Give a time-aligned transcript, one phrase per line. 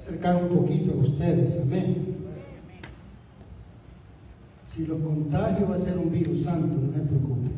[0.00, 2.16] acercar un poquito a ustedes, amén.
[4.66, 7.50] Si los contagio va a ser un virus santo, no me preocupen.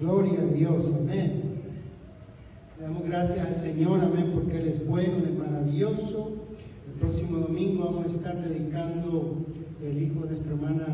[0.00, 1.42] Gloria a Dios, amén.
[2.78, 6.32] Le damos gracias al Señor, amén, porque Él es bueno, Él es maravilloso.
[6.88, 9.36] El próximo domingo vamos a estar dedicando
[9.84, 10.86] el hijo de nuestra hermana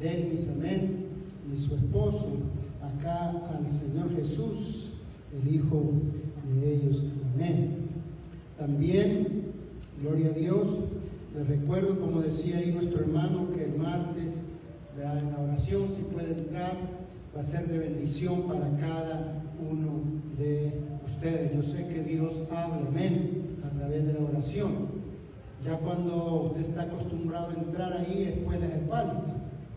[0.00, 1.08] Denis, amén,
[1.52, 2.28] y su esposo,
[2.80, 4.92] acá al Señor Jesús,
[5.30, 5.92] el hijo
[6.58, 7.77] de ellos, amén.
[8.58, 9.52] También,
[10.02, 10.68] gloria a Dios,
[11.36, 14.42] les recuerdo, como decía ahí nuestro hermano, que el martes
[14.98, 16.76] la oración, si puede entrar,
[17.36, 20.00] va a ser de bendición para cada uno
[20.36, 20.72] de
[21.04, 21.54] ustedes.
[21.54, 24.88] Yo sé que Dios habla, amén, a través de la oración.
[25.64, 29.22] Ya cuando usted está acostumbrado a entrar ahí, después le hace falta,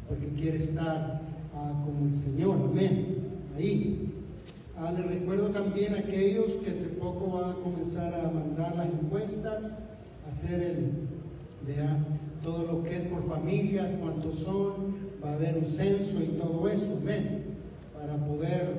[0.07, 1.21] porque quiere estar
[1.55, 3.17] ah, como el Señor, amén,
[3.55, 4.10] ahí.
[4.83, 8.87] Ah, les recuerdo también a aquellos que entre poco van a comenzar a mandar las
[8.87, 9.71] encuestas,
[10.27, 10.91] hacer el,
[11.67, 11.99] vea,
[12.41, 16.67] todo lo que es por familias, cuántos son, va a haber un censo y todo
[16.67, 17.43] eso, amén,
[17.93, 18.75] para poder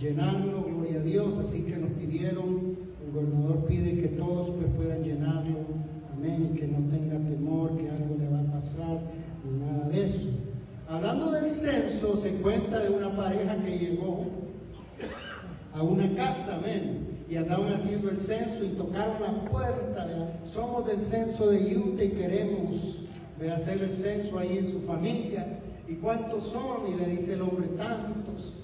[0.00, 5.02] llenarlo, gloria a Dios, así que nos pidieron, el gobernador pide que todos pues puedan
[5.02, 5.58] llenarlo,
[6.16, 8.98] amén, y que no tenga temor que algo le va a pasar,
[9.44, 10.30] ni nada de eso.
[10.88, 14.24] Hablando del censo, se cuenta de una pareja que llegó
[15.74, 20.08] a una casa, amén, y andaban haciendo el censo y tocaron la puerta,
[20.44, 23.00] somos del censo de Utah y queremos
[23.54, 25.58] hacer el censo ahí en su familia.
[25.88, 26.90] ¿Y cuántos son?
[26.90, 28.54] Y le dice el hombre, tantos.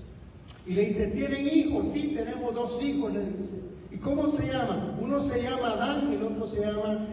[0.67, 1.87] Y le dice, ¿tienen hijos?
[1.87, 3.57] Sí, tenemos dos hijos, le dice.
[3.91, 4.97] ¿Y cómo se llama?
[5.01, 7.07] Uno se llama Adán y el otro se llama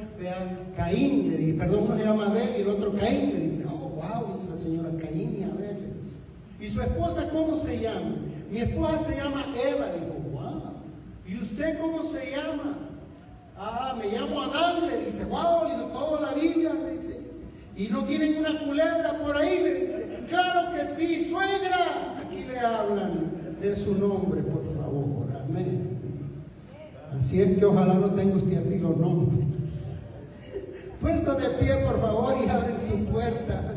[0.75, 1.57] Caín, le dice.
[1.57, 3.65] Perdón, uno se llama Abel y el otro Caín, le dice.
[3.65, 6.19] Oh, wow, dice la señora Caín y Abel, le dice.
[6.61, 8.15] ¿Y su esposa cómo se llama?
[8.49, 10.61] Mi esposa se llama Eva, dijo, wow.
[11.25, 12.77] ¿Y usted cómo se llama?
[13.57, 17.21] Ah, me llamo Adán, le dice, wow, dijo toda la Biblia, le dice.
[17.75, 20.25] Y no tienen una culebra por ahí, le dice.
[20.29, 22.21] Claro que sí, suegra.
[22.25, 25.27] Aquí le hablan de su nombre, por favor.
[25.43, 25.99] Amén.
[27.15, 29.99] Así es que ojalá no tenga usted así los nombres.
[31.01, 33.73] Puesto de pie, por favor, y abren su puerta.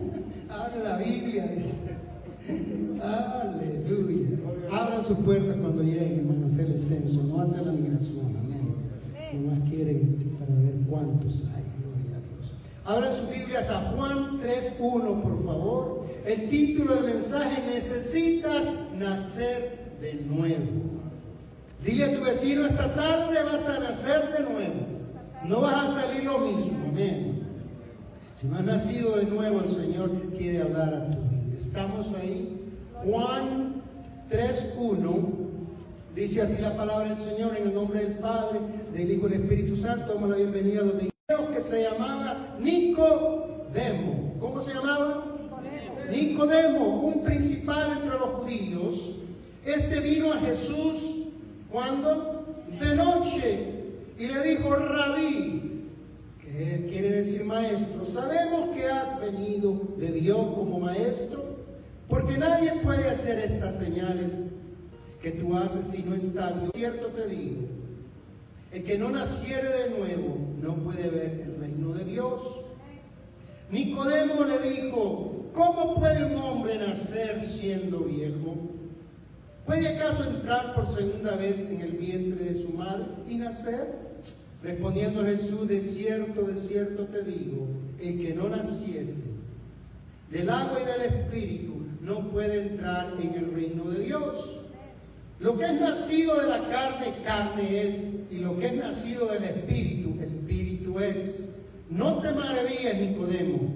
[0.50, 1.93] Abren la Biblia, dice.
[3.02, 4.38] Aleluya.
[4.70, 8.36] Abran su puerta cuando lleguen, hermano, a hacer el censo, no hacer la migración.
[8.36, 9.48] Amén.
[9.48, 11.64] más quieren para ver cuántos hay.
[12.86, 16.06] Abran sus Biblias a Juan 3.1, por favor.
[16.26, 20.94] El título del mensaje, necesitas nacer de nuevo.
[21.82, 24.74] Dile a tu vecino, esta tarde vas a nacer de nuevo.
[25.46, 26.78] No vas a salir lo mismo.
[26.88, 27.42] Amén.
[28.40, 31.23] Si no has nacido de nuevo, el Señor quiere hablar a tu.
[31.56, 32.72] Estamos ahí.
[33.04, 33.82] Juan
[34.28, 35.08] 3.1.
[36.14, 38.58] Dice así la palabra del Señor en el nombre del Padre,
[38.92, 40.14] del Hijo y del Espíritu Santo.
[40.14, 44.34] Damos la bienvenida a los que se llamaba Nicodemo.
[44.40, 45.26] ¿Cómo se llamaba?
[46.10, 49.10] Nicodemo, un principal entre los judíos.
[49.64, 51.22] Este vino a Jesús
[51.70, 52.44] cuando
[52.80, 53.68] de noche
[54.18, 55.63] y le dijo, rabí,
[56.88, 61.42] quiere decir maestro, sabemos que has venido de Dios como maestro,
[62.08, 64.34] porque nadie puede hacer estas señales
[65.20, 66.70] que tú haces si no está Dios.
[66.74, 67.62] Cierto te digo,
[68.72, 72.42] el que no naciere de nuevo no puede ver el reino de Dios.
[73.70, 78.56] Nicodemo le dijo, ¿cómo puede un hombre nacer siendo viejo?
[79.66, 84.03] ¿Puede acaso entrar por segunda vez en el vientre de su madre y nacer?
[84.64, 87.68] Respondiendo Jesús, de cierto, de cierto te digo,
[88.00, 89.24] el que no naciese
[90.30, 94.60] del agua y del espíritu no puede entrar en el reino de Dios.
[95.38, 99.44] Lo que es nacido de la carne, carne es, y lo que es nacido del
[99.44, 101.50] espíritu, espíritu es.
[101.90, 103.70] No te maravilles, Nicodemo,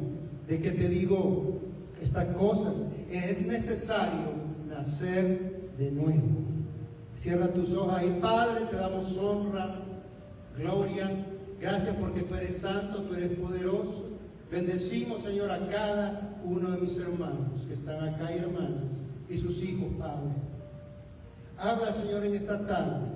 [0.49, 1.61] de que te digo
[2.01, 2.89] estas cosas.
[3.11, 4.33] Es necesario
[4.67, 6.49] nacer de nuevo.
[7.15, 9.83] Cierra tus ojos y Padre, te damos honra,
[10.59, 11.11] gloria.
[11.61, 14.07] Gracias porque tú eres santo, tú eres poderoso.
[14.51, 19.63] Bendecimos, Señor, a cada uno de mis hermanos que están acá y hermanas y sus
[19.63, 20.31] hijos, Padre.
[21.59, 23.09] Habla, Señor, en esta tarde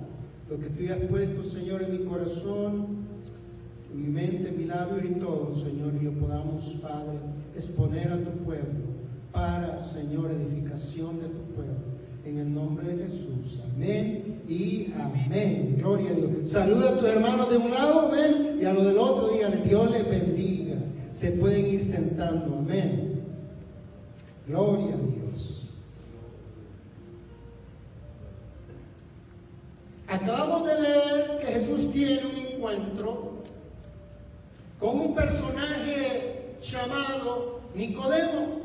[0.49, 3.05] lo que tú has puesto, Señor, en mi corazón,
[3.91, 7.19] en mi mente, en mi labio y todo, Señor, y lo podamos, Padre,
[7.55, 8.93] exponer a tu pueblo
[9.31, 11.93] para, Señor, edificación de tu pueblo.
[12.25, 13.61] En el nombre de Jesús.
[13.73, 15.75] Amén y amén.
[15.77, 16.49] Gloria a Dios.
[16.49, 19.91] Saluda a tus hermanos de un lado, amén, y a los del otro, díganle, Dios
[19.91, 20.75] les bendiga.
[21.11, 23.23] Se pueden ir sentando, amén.
[24.47, 25.69] Gloria a Dios.
[30.07, 33.33] Acabamos de leer que Jesús tiene un encuentro
[34.79, 38.62] con un personaje llamado Nicodemo.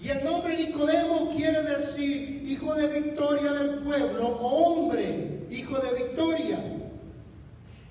[0.00, 6.04] Y el nombre Nicodemo quiere decir hijo de victoria del pueblo o hombre, hijo de
[6.04, 6.58] victoria.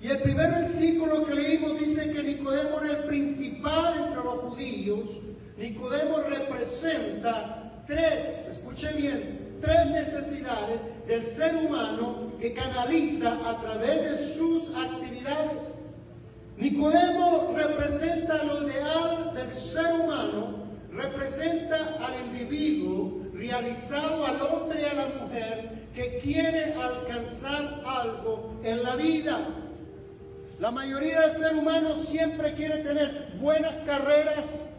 [0.00, 5.18] Y el primer versículo que leímos dice que Nicodemo era el principal entre los judíos.
[5.58, 14.16] Nicodemo representa tres, escuche bien, tres necesidades del ser humano que canaliza a través de
[14.16, 15.80] sus actividades.
[16.56, 24.94] Nicodemo representa lo ideal del ser humano, representa al individuo realizado al hombre y a
[24.94, 29.38] la mujer que quiere alcanzar algo en la vida.
[30.58, 34.70] La mayoría del ser humano siempre quiere tener buenas carreras,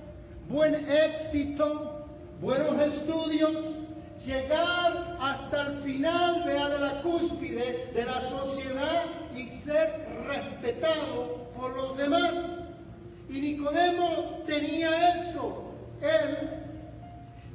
[0.50, 2.06] buen éxito,
[2.42, 3.78] buenos estudios,
[4.26, 9.06] llegar hasta el final, vea, de la cúspide de la sociedad
[9.36, 12.66] y ser respetado por los demás.
[13.30, 15.69] Y Nicodemo tenía eso.
[16.02, 16.50] Él,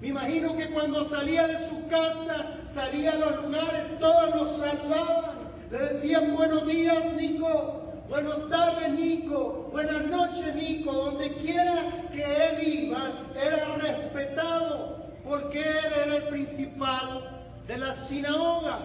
[0.00, 5.36] me imagino que cuando salía de su casa, salía a los lugares, todos los saludaban.
[5.70, 8.04] Le decían buenos días, Nico.
[8.08, 9.70] Buenas tardes, Nico.
[9.72, 10.92] Buenas noches, Nico.
[10.92, 18.78] Donde quiera que él iba, era respetado porque él era el principal de la sinagoga.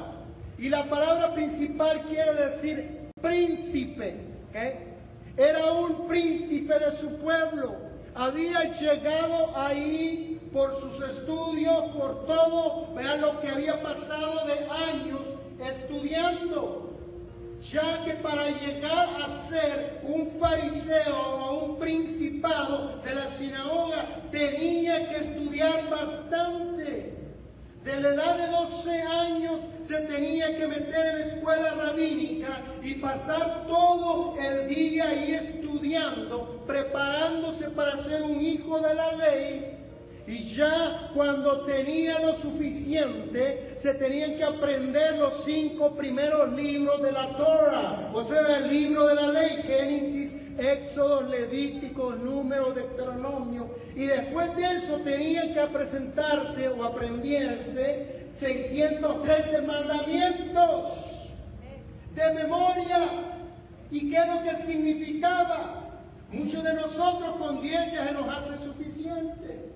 [0.57, 4.15] Y la palabra principal quiere decir príncipe.
[5.35, 7.88] Era un príncipe de su pueblo.
[8.19, 12.93] Había llegado ahí por sus estudios, por todo.
[12.93, 16.89] Vean lo que había pasado de años estudiando
[17.61, 25.09] ya que para llegar a ser un fariseo o un principado de la sinagoga tenía
[25.09, 27.15] que estudiar bastante.
[27.83, 32.95] De la edad de 12 años se tenía que meter en la escuela rabínica y
[32.95, 39.75] pasar todo el día ahí estudiando, preparándose para ser un hijo de la ley
[40.27, 47.11] y ya cuando tenía lo suficiente, se tenían que aprender los cinco primeros libros de
[47.11, 53.69] la Torah, o sea, el libro de la ley, Génesis, Éxodo, Levítico, Número, Deuteronomio.
[53.95, 61.33] Y después de eso tenían que presentarse o aprenderse 613 mandamientos
[62.13, 62.99] de memoria.
[63.89, 65.78] ¿Y qué es lo que significaba?
[66.31, 69.69] Muchos de nosotros con 10 ya se nos hace suficiente.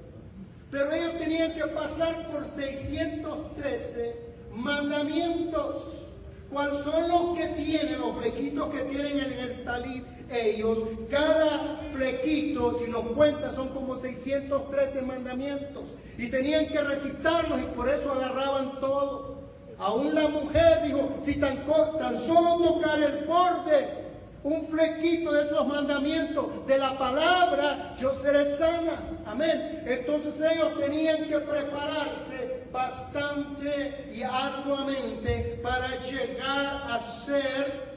[0.69, 4.15] Pero ellos tenían que pasar por 613
[4.53, 6.07] mandamientos.
[6.51, 10.79] ¿Cuáles son los que tienen, los flequitos que tienen en el talib ellos?
[11.09, 15.95] Cada flequito, si los cuentas, son como 613 mandamientos.
[16.19, 19.41] Y tenían que recitarlos y por eso agarraban todo.
[19.79, 24.02] Aún la mujer dijo, si tan, tan solo tocar el borde
[24.43, 29.21] un flequito de esos mandamientos de la palabra, yo seré sana.
[29.25, 29.83] Amén.
[29.85, 37.93] Entonces ellos tenían que prepararse bastante y arduamente para llegar a ser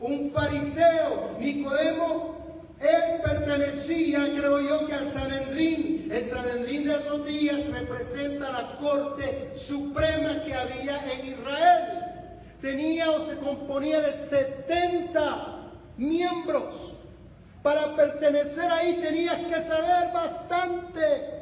[0.00, 1.36] un fariseo.
[1.38, 6.08] Nicodemo, él pertenecía, creo yo, que al Sanedrín.
[6.10, 12.04] El Sanedrín de esos días representa la corte suprema que había en Israel.
[12.60, 15.57] Tenía o se componía de 70
[15.98, 16.94] miembros.
[17.62, 21.38] Para pertenecer ahí tenías que saber bastante.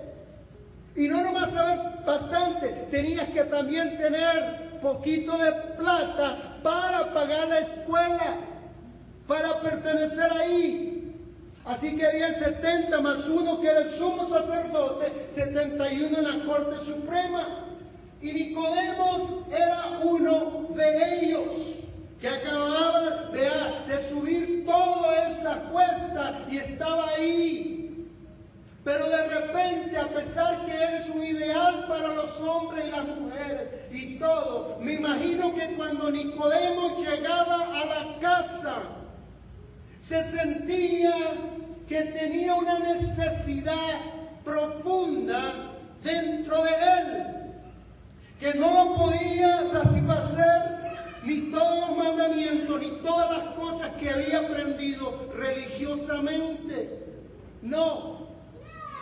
[0.96, 7.60] Y no nomás saber bastante, tenías que también tener poquito de plata para pagar la
[7.60, 8.36] escuela,
[9.28, 11.14] para pertenecer ahí.
[11.66, 16.82] Así que había 70 más uno que era el sumo sacerdote, 71 en la Corte
[16.82, 17.42] Suprema.
[18.22, 21.76] Y Nicodemos era uno de ellos
[22.20, 28.08] que acababa de, subir toda esa cuesta y estaba ahí.
[28.84, 33.68] Pero de repente, a pesar que eres un ideal para los hombres y las mujeres
[33.92, 38.82] y todo, me imagino que cuando Nicodemo llegaba a la casa,
[39.98, 41.14] se sentía
[41.88, 44.00] que tenía una necesidad
[44.44, 47.26] profunda dentro de él,
[48.38, 50.85] que no lo podía satisfacer
[51.26, 57.04] ni todos los mandamientos, ni todas las cosas que había aprendido religiosamente.
[57.62, 58.28] No,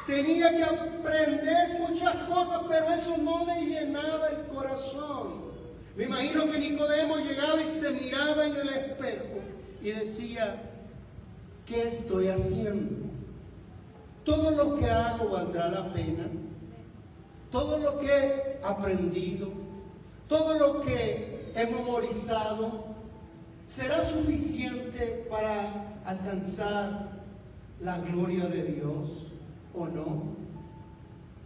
[0.07, 5.45] tenía que aprender muchas cosas, pero eso no le llenaba el corazón.
[5.97, 9.41] Me imagino que Nicodemo llegaba y se miraba en el espejo
[9.83, 10.63] y decía,
[11.67, 13.05] ¿qué estoy haciendo?
[14.25, 16.25] Todo lo que hago valdrá la pena.
[17.53, 19.49] Todo lo que he aprendido,
[20.27, 22.95] todo lo que he memorizado
[23.67, 27.09] será suficiente para alcanzar
[27.81, 29.33] la gloria de Dios
[29.75, 30.35] o no?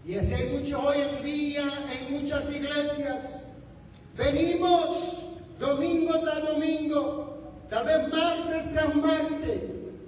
[0.06, 1.64] Y así hay mucho hoy en día
[1.98, 3.50] en muchas iglesias.
[4.16, 5.26] Venimos
[5.58, 7.38] domingo tras domingo,
[7.68, 9.62] tal vez martes tras martes,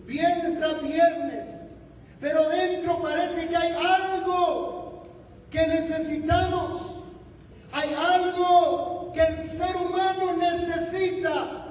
[0.07, 1.69] viernes tras viernes,
[2.21, 5.02] pero dentro parece que hay algo
[5.50, 6.97] que necesitamos.
[7.73, 11.67] Hay algo que el ser humano necesita.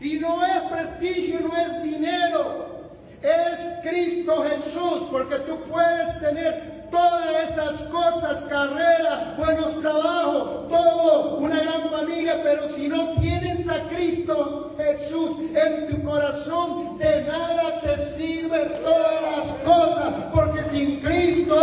[0.00, 2.76] Y no es prestigio, no es dinero.
[3.22, 11.60] Es Cristo Jesús, porque tú puedes tener todas esas cosas, carrera, buenos trabajos, todo, una
[11.60, 17.98] gran familia, pero si no tienes a Cristo Jesús en tu corazón, de nada te
[17.98, 21.56] sirven todas las cosas, porque sin Cristo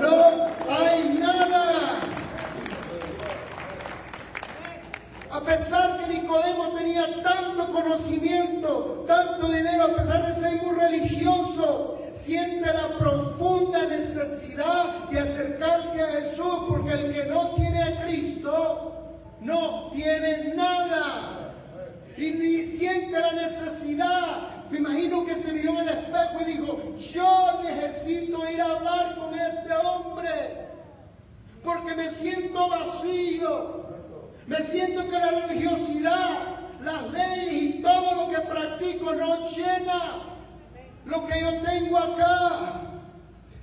[0.00, 1.62] no hay nada.
[5.30, 7.72] A pesar que Nicodemo tenía tanto
[9.06, 16.06] tanto dinero, a pesar de ser muy religioso, siente la profunda necesidad de acercarse a
[16.08, 18.92] Jesús, porque el que no tiene a Cristo
[19.40, 21.54] no tiene nada.
[22.16, 24.48] Y ni siente la necesidad.
[24.70, 29.16] Me imagino que se miró en el espejo y dijo, yo necesito ir a hablar
[29.16, 30.30] con este hombre,
[31.62, 33.82] porque me siento vacío.
[34.46, 40.32] Me siento que la religiosidad, las leyes y todo lo que practico no llena
[41.04, 42.80] lo que yo tengo acá.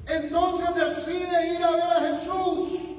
[0.08, 2.96] Entonces decide ir a ver a Jesús.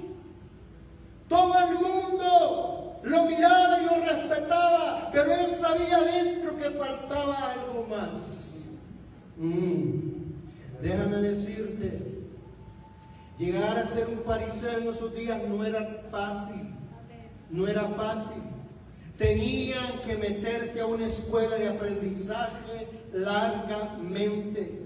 [1.29, 7.87] Todo el mundo lo miraba y lo respetaba, pero él sabía dentro que faltaba algo
[7.89, 8.69] más.
[9.37, 10.01] Mm.
[10.83, 12.25] Déjame decirte,
[13.39, 16.75] llegar a ser un fariseo en esos días no era fácil,
[17.51, 18.43] no era fácil.
[19.21, 24.81] Tenían que meterse a una escuela de aprendizaje largamente.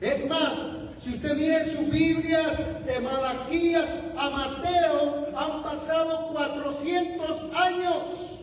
[0.00, 0.52] Es más,
[1.00, 8.38] si usted mira en sus Biblias de Malaquías a Mateo, han pasado 400 años.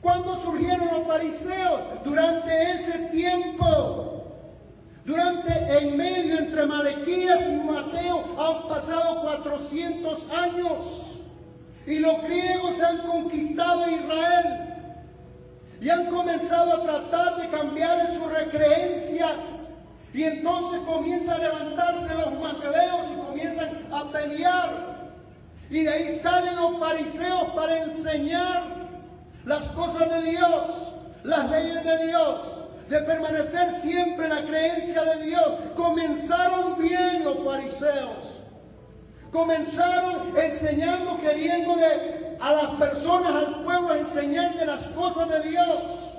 [0.00, 1.80] ¿Cuándo surgieron los fariseos?
[2.04, 4.26] Durante ese tiempo.
[5.04, 11.18] Durante, en medio entre Malaquías y Mateo, han pasado 400 años.
[11.84, 14.70] Y los griegos han conquistado Israel
[15.80, 19.68] y han comenzado a tratar de cambiar sus recreencias.
[20.12, 24.94] Y entonces comienzan a levantarse los macabeos y comienzan a pelear.
[25.70, 28.62] Y de ahí salen los fariseos para enseñar
[29.44, 32.42] las cosas de Dios, las leyes de Dios,
[32.88, 35.54] de permanecer siempre en la creencia de Dios.
[35.74, 38.42] Comenzaron bien los fariseos.
[39.32, 46.14] Comenzaron enseñando, queriéndole a las personas, al pueblo, a enseñarle las cosas de Dios.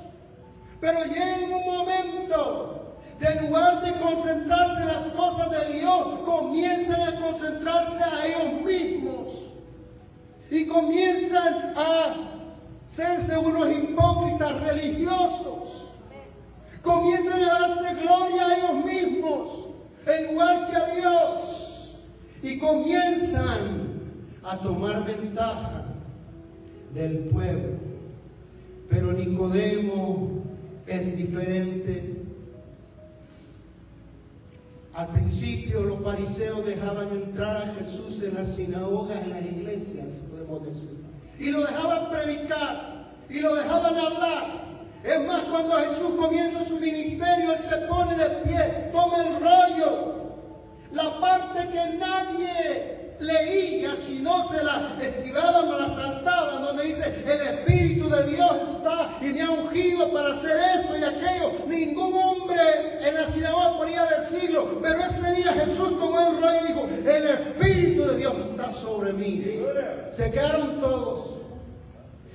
[0.79, 7.19] Pero llega un momento, de lugar de concentrarse en las cosas de Dios, comienzan a
[7.19, 9.45] concentrarse a ellos mismos.
[10.51, 12.15] Y comienzan a
[12.85, 15.91] serse unos hipócritas religiosos.
[16.81, 19.65] Comienzan a darse gloria a ellos mismos
[20.05, 21.95] en lugar que a Dios.
[22.43, 23.95] Y comienzan
[24.43, 25.84] a tomar ventaja
[26.95, 27.73] del pueblo.
[28.89, 30.43] Pero Nicodemo
[30.87, 32.13] es diferente.
[34.93, 40.65] Al principio los fariseos dejaban entrar a Jesús en las sinagogas, en las iglesias, podemos
[40.65, 41.03] decir.
[41.37, 44.65] Y lo dejaban predicar y lo dejaban hablar.
[45.03, 50.15] Es más, cuando Jesús comienza su ministerio, Él se pone de pie, toma el rollo,
[50.93, 57.23] la parte que nadie leía, si no se la esquivaban o la saltaban, donde dice,
[57.25, 61.51] el Espíritu de Dios está y me ha ungido para hacer esto y aquello.
[61.67, 66.67] Ningún hombre en la sinagoga podía decirlo, pero ese día Jesús tomó el rollo y
[66.67, 69.43] dijo, el Espíritu de Dios está sobre mí.
[70.11, 71.44] Se quedaron todos.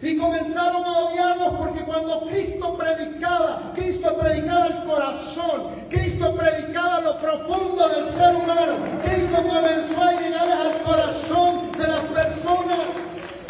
[0.03, 7.19] Y comenzaron a odiarlos porque cuando Cristo predicaba, Cristo predicaba el corazón, Cristo predicaba lo
[7.19, 13.47] profundo del ser humano, Cristo comenzó a llegar al corazón de las personas.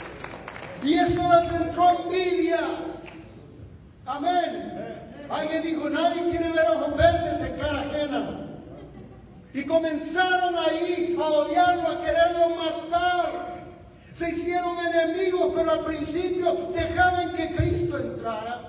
[0.83, 3.04] Y eso les entró envidias.
[4.07, 4.80] Amén.
[5.30, 8.40] Alguien dijo, nadie quiere ver ojos verdes en cara ajena.
[9.54, 11.70] Y comenzaron ahí a matar.
[14.21, 18.69] Se hicieron enemigos, pero al principio dejaron que Cristo entrara.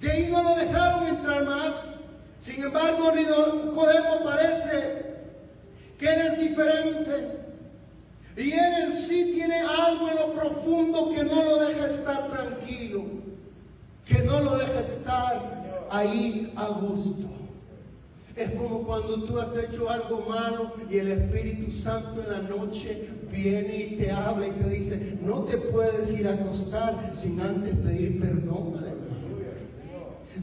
[0.00, 1.96] De ahí no lo dejaron entrar más.
[2.40, 5.04] Sin embargo, Nicodemo parece
[5.98, 7.38] que él es diferente.
[8.34, 13.04] Y él en sí tiene algo en lo profundo que no lo deja estar tranquilo,
[14.06, 17.28] que no lo deja estar ahí a gusto.
[18.34, 23.17] Es como cuando tú has hecho algo malo y el Espíritu Santo en la noche
[23.30, 27.74] viene y te habla y te dice, no te puedes ir a acostar sin antes
[27.76, 28.68] pedir perdón.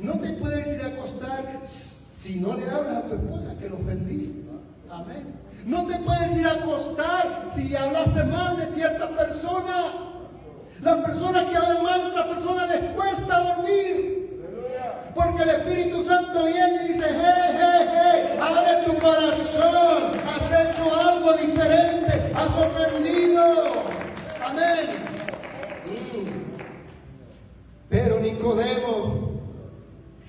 [0.02, 3.78] No te puedes ir a acostar si no le hablas a tu esposa que lo
[3.78, 4.42] ofendiste.
[4.90, 5.34] Amén.
[5.66, 9.86] No te puedes ir a acostar si hablaste mal de cierta persona.
[10.82, 14.25] Las personas que hablan mal de otra persona les cuesta dormir.
[15.16, 20.94] Porque el Espíritu Santo viene y dice, hey, hey, hey, abre tu corazón, has hecho
[20.94, 23.86] algo diferente, has ofendido.
[24.44, 24.90] Amén.
[25.86, 26.26] Mm.
[27.90, 29.40] Pero Nicodemo,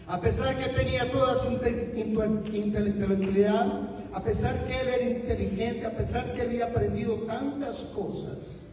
[0.07, 6.33] a pesar que tenía toda su intelectualidad, a pesar que él era inteligente, a pesar
[6.33, 8.69] que él había aprendido tantas cosas,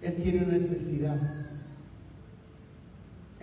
[0.00, 1.16] él tiene necesidad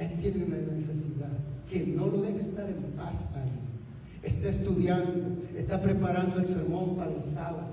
[0.01, 1.29] él tiene una necesidad
[1.69, 3.51] que no lo deje estar en paz ahí.
[4.23, 7.69] Está estudiando, está preparando el sermón para el sábado.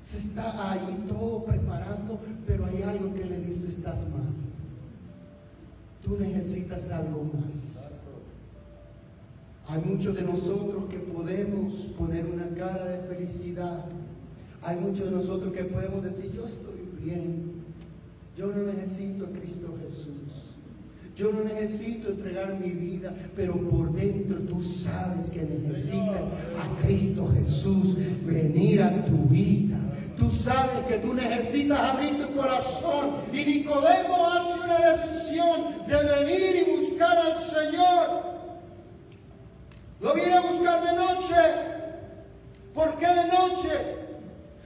[0.00, 4.32] Se está ahí todo preparando, pero hay algo que le dice, estás mal.
[6.02, 7.88] Tú necesitas algo más.
[9.68, 13.84] Hay muchos de nosotros que podemos poner una cara de felicidad.
[14.62, 17.62] Hay muchos de nosotros que podemos decir, yo estoy bien.
[18.36, 20.11] Yo no necesito a Cristo Jesús.
[21.14, 26.26] Yo no necesito entregar mi vida, pero por dentro tú sabes que necesitas
[26.58, 29.78] a Cristo Jesús venir a tu vida.
[30.16, 33.16] Tú sabes que tú necesitas abrir tu corazón.
[33.32, 38.32] Y Nicodemo hace una decisión de venir y buscar al Señor.
[40.00, 41.34] Lo viene a buscar de noche.
[42.72, 43.70] ¿Por qué de noche?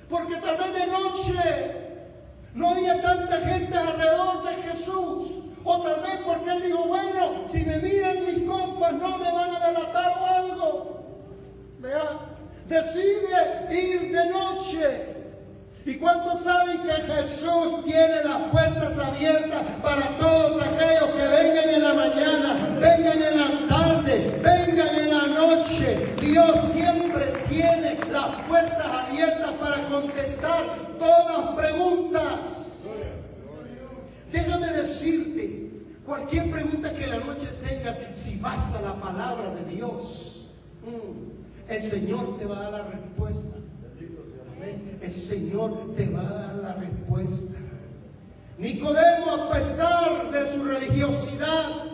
[0.09, 1.73] Porque tal vez de noche
[2.55, 5.46] no había tanta gente alrededor de Jesús.
[5.69, 9.51] O tal vez porque él dijo, bueno, si me miran mis compas no me van
[9.51, 11.01] a delatar o algo.
[11.81, 12.21] Vea,
[12.69, 15.17] decide ir de noche.
[15.85, 21.83] ¿Y cuántos saben que Jesús tiene las puertas abiertas para todos aquellos que vengan en
[21.83, 26.15] la mañana, vengan en la tarde, vengan en la noche?
[26.21, 30.65] Dios siempre tiene las puertas abiertas para contestar
[30.97, 32.66] todas preguntas.
[34.33, 35.71] Déjame decirte,
[36.05, 40.49] cualquier pregunta que la noche tengas, si vas a la palabra de Dios,
[40.85, 43.57] mm, el Señor te va a dar la respuesta.
[45.01, 47.59] El Señor te va a dar la respuesta.
[48.59, 51.85] Nicodemo, a pesar de su religiosidad,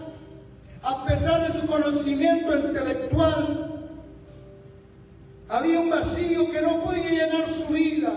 [0.82, 3.88] a pesar de su conocimiento intelectual,
[5.48, 8.16] había un vacío que no podía llenar su vida.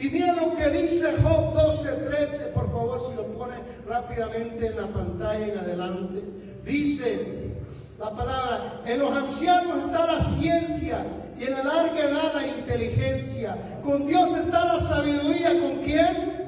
[0.00, 4.86] Y mira lo que dice Job 12:13, por favor, si lo pone rápidamente en la
[4.86, 6.22] pantalla en adelante.
[6.64, 7.50] Dice
[7.98, 11.04] la palabra, en los ancianos está la ciencia
[11.38, 13.56] y en la larga edad la inteligencia.
[13.82, 16.40] Con Dios está la sabiduría, ¿con quién?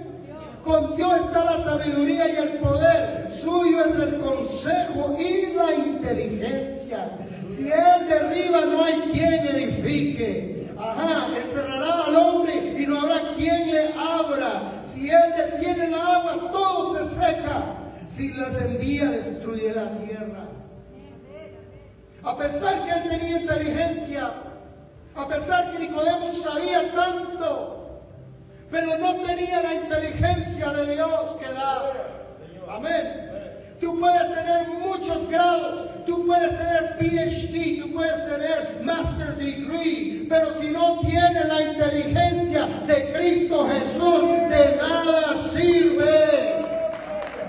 [0.65, 3.31] Con Dios está la sabiduría y el poder.
[3.31, 7.19] Suyo es el consejo y la inteligencia.
[7.47, 9.22] Si Él derriba, no hay quien
[15.15, 17.75] él detiene el agua, todo se seca.
[18.07, 20.49] Si las envía, destruye la tierra.
[22.25, 24.33] A pesar que él tenía inteligencia,
[25.15, 28.03] a pesar que Nicodemo sabía tanto,
[28.71, 31.93] pero no tenía la inteligencia de Dios que da.
[32.69, 33.32] Amén.
[33.83, 40.55] Tú puedes tener muchos grados, tú puedes tener PhD, tú puedes tener Master Degree, pero
[40.55, 46.63] si no tienes la inteligencia de Cristo Jesús, de nada sirve.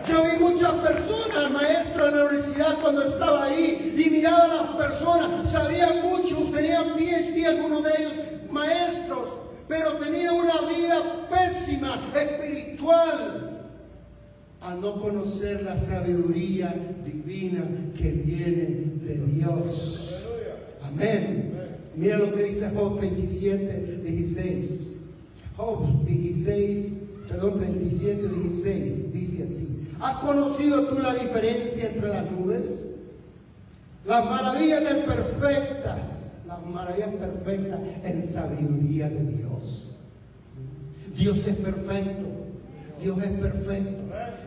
[0.09, 4.75] Yo vi muchas personas, maestros en la universidad cuando estaba ahí, y miraba a las
[4.75, 8.13] personas, sabían muchos, tenían PhD, algunos de ellos
[8.49, 9.29] maestros,
[9.67, 10.97] pero tenían una vida
[11.29, 13.52] pésima, espiritual
[14.63, 16.73] a no conocer la sabiduría
[17.05, 17.65] divina
[17.97, 20.21] que viene de Dios.
[20.81, 21.51] Amén.
[21.95, 24.97] Mira lo que dice Job 27, 16.
[25.57, 26.97] Job 16,
[27.27, 29.87] perdón, 27, 16, dice así.
[29.99, 32.85] ¿Has conocido tú la diferencia entre las nubes?
[34.05, 39.91] Las maravillas de perfectas, las maravillas perfectas en sabiduría de Dios.
[41.15, 42.42] Dios es perfecto.
[43.03, 44.03] Dios es perfecto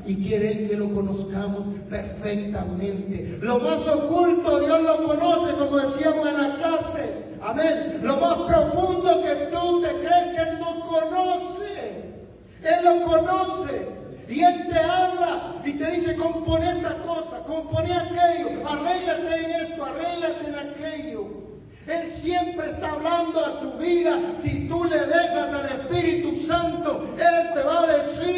[0.07, 3.39] y quiere que lo conozcamos perfectamente.
[3.43, 7.27] Lo más oculto Dios lo conoce, como decíamos en la clase.
[7.43, 8.01] Amén.
[8.03, 11.67] Lo más profundo que tú te crees que no conoce.
[12.63, 13.97] Él lo conoce.
[14.29, 19.85] Y Él te habla y te dice, compone esta cosa, compone aquello, arréglate en esto,
[19.85, 21.27] arréglate en aquello.
[21.87, 24.19] Él siempre está hablando a tu vida.
[24.37, 28.36] Si tú le dejas al Espíritu Santo, Él te va a decir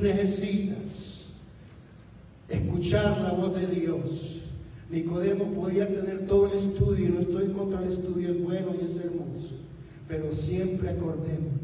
[0.00, 1.32] Necesitas
[2.48, 4.40] escuchar la voz de Dios.
[4.90, 8.84] Nicodemo podía tener todo el estudio, y no estoy contra el estudio, es bueno y
[8.84, 9.54] es hermoso,
[10.08, 11.60] pero siempre acordémonos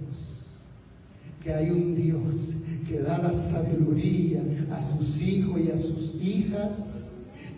[1.43, 2.55] que hay un Dios
[2.89, 7.06] que da la sabiduría a sus hijos y a sus hijas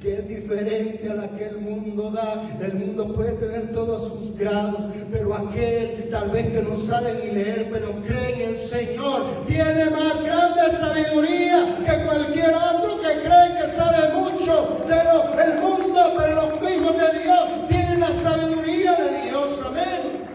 [0.00, 2.42] que es diferente a la que el mundo da.
[2.60, 7.32] El mundo puede tener todos sus grados, pero aquel tal vez que no sabe ni
[7.32, 13.60] leer, pero cree en el Señor, tiene más grande sabiduría que cualquier otro que cree
[13.60, 18.92] que sabe mucho de lo, el mundo, pero los hijos de Dios tienen la sabiduría
[18.92, 19.62] de Dios.
[19.66, 20.28] Amén.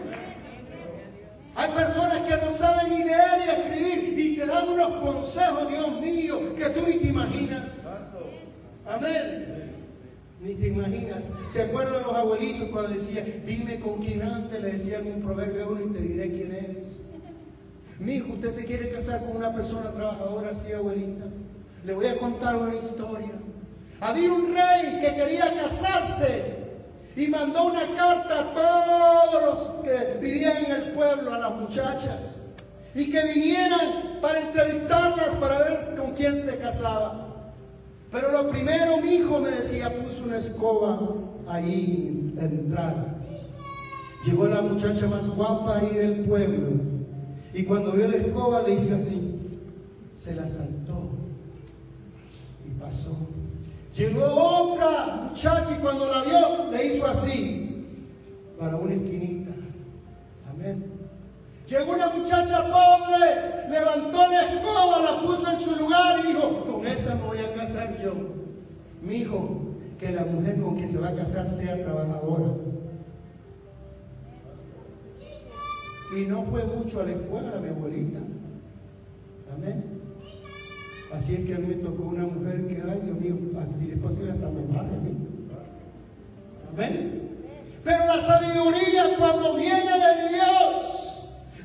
[1.56, 6.00] Hay personas que no saben ni leer ni escribir y te dan unos consejos, Dios
[6.00, 7.84] mío, que tú ni te imaginas.
[8.86, 9.64] Amén.
[10.40, 11.32] Ni te imaginas.
[11.50, 14.60] ¿Se acuerdan los abuelitos cuando decían, dime con quién antes?
[14.60, 17.00] Le decían un proverbio y te diré quién eres.
[17.98, 21.24] Mi hijo, usted se quiere casar con una persona trabajadora así, abuelita.
[21.84, 23.32] Le voy a contar una historia.
[24.00, 26.56] Había un rey que quería casarse
[27.16, 32.40] y mandó una carta a todos los que vivían en el pueblo, a las muchachas,
[32.94, 37.23] y que vinieran para entrevistarlas para ver con quién se casaba.
[38.14, 41.00] Pero lo primero, mi hijo me decía, puso una escoba
[41.48, 43.16] ahí en la entrada.
[44.24, 46.68] Llegó la muchacha más guapa ahí del pueblo.
[47.52, 49.50] Y cuando vio la escoba le hice así.
[50.14, 51.10] Se la saltó.
[52.64, 53.16] Y pasó.
[53.96, 57.84] Llegó otra muchacha y cuando la vio le hizo así.
[58.60, 59.50] Para una esquinita.
[60.48, 60.93] Amén.
[61.66, 66.86] Llegó una muchacha pobre, levantó la escoba, la puso en su lugar y dijo, con
[66.86, 68.12] esa me voy a casar yo.
[69.00, 69.60] Mi hijo,
[69.98, 72.52] que la mujer con quien se va a casar sea trabajadora.
[76.14, 78.20] Y no fue mucho a la escuela mi abuelita.
[79.54, 80.02] Amén.
[81.12, 83.36] Así es que a mí me tocó una mujer que, ay Dios mío,
[83.78, 85.16] si es posible hasta me barre a mí.
[86.72, 87.30] Amén.
[87.82, 90.93] Pero la sabiduría cuando viene de Dios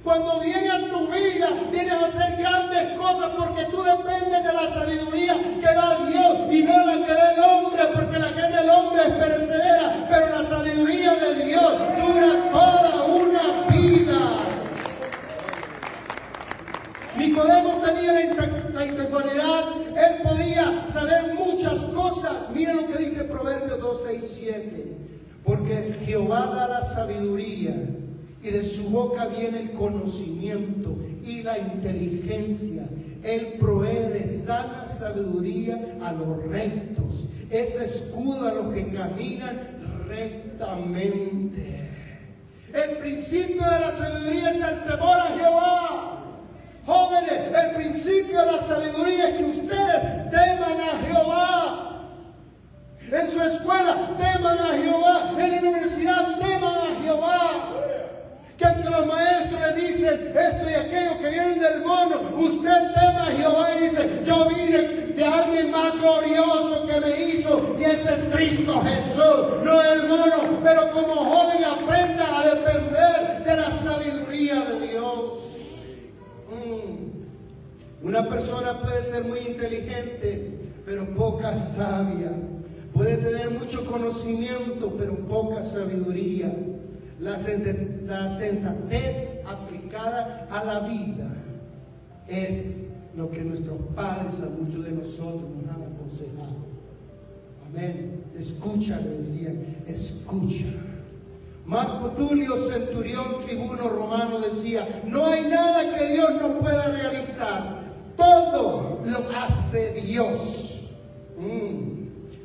[0.04, 4.68] cuando viene a tu vida, vienes a hacer grandes cosas porque tú dependes de la
[4.70, 8.62] sabiduría que da Dios y no la que da el hombre, porque la que da
[8.62, 14.20] el hombre es perecedera, pero la sabiduría de Dios dura toda una vida.
[17.18, 19.64] Nicodemo tenía la, intelectualidad,
[19.98, 22.50] él podía saber muchas cosas.
[22.52, 24.98] Miren lo que dice Proverbios 12 y 7.
[25.44, 27.74] Porque Jehová da la sabiduría
[28.42, 32.88] y de su boca viene el conocimiento y la inteligencia.
[33.24, 37.30] Él provee de sana sabiduría a los rectos.
[37.50, 39.60] Es escudo a los que caminan
[40.08, 41.90] rectamente.
[42.74, 46.16] El principio de la sabiduría es el temor a Jehová.
[46.86, 51.86] Jóvenes, el principio de la sabiduría es que ustedes teman a Jehová.
[53.12, 55.32] En su escuela teman a Jehová.
[55.38, 57.80] En la universidad teman a Jehová
[58.60, 63.32] que los maestros le dicen esto y aquello que vienen del mono, usted tema a
[63.32, 64.82] Jehová y dice, yo vine
[65.16, 70.60] de alguien más glorioso que me hizo y ese es Cristo Jesús, no el mono,
[70.62, 75.40] pero como joven aprenda a depender de la sabiduría de Dios.
[76.52, 78.06] Mm.
[78.06, 80.52] Una persona puede ser muy inteligente,
[80.86, 82.32] pero poca sabia.
[82.94, 86.52] Puede tener mucho conocimiento, pero poca sabiduría.
[87.20, 87.38] La,
[88.30, 91.30] sensatez aplicada a la vida
[92.28, 96.70] es lo que nuestros padres a muchos de nosotros nos han aconsejado.
[97.68, 98.24] Amén.
[98.38, 100.68] Escucha, le decían, escucha.
[101.66, 107.82] Marco Tulio, centurión, tribuno romano, decía, no hay nada que Dios no pueda realizar.
[108.16, 110.88] Todo lo hace Dios.
[111.38, 112.00] Mm.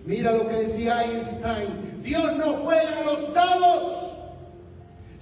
[0.04, 2.02] Mira lo que decía Einstein.
[2.02, 4.03] Dios no juega a los dados.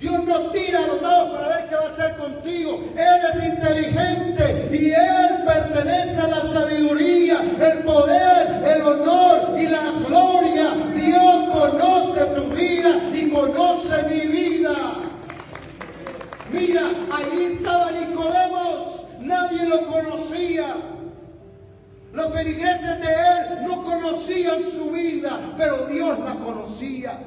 [0.03, 2.81] Dios no tira los dados para ver qué va a hacer contigo.
[2.97, 9.93] Él es inteligente y Él pertenece a la sabiduría, el poder, el honor y la
[10.05, 10.71] gloria.
[10.93, 14.75] Dios conoce tu vida y conoce mi vida.
[16.51, 19.05] Mira, ahí estaba Nicodemos.
[19.21, 20.75] Nadie lo conocía.
[22.13, 27.21] Los feligreses de él no conocían su vida, pero Dios la conocía.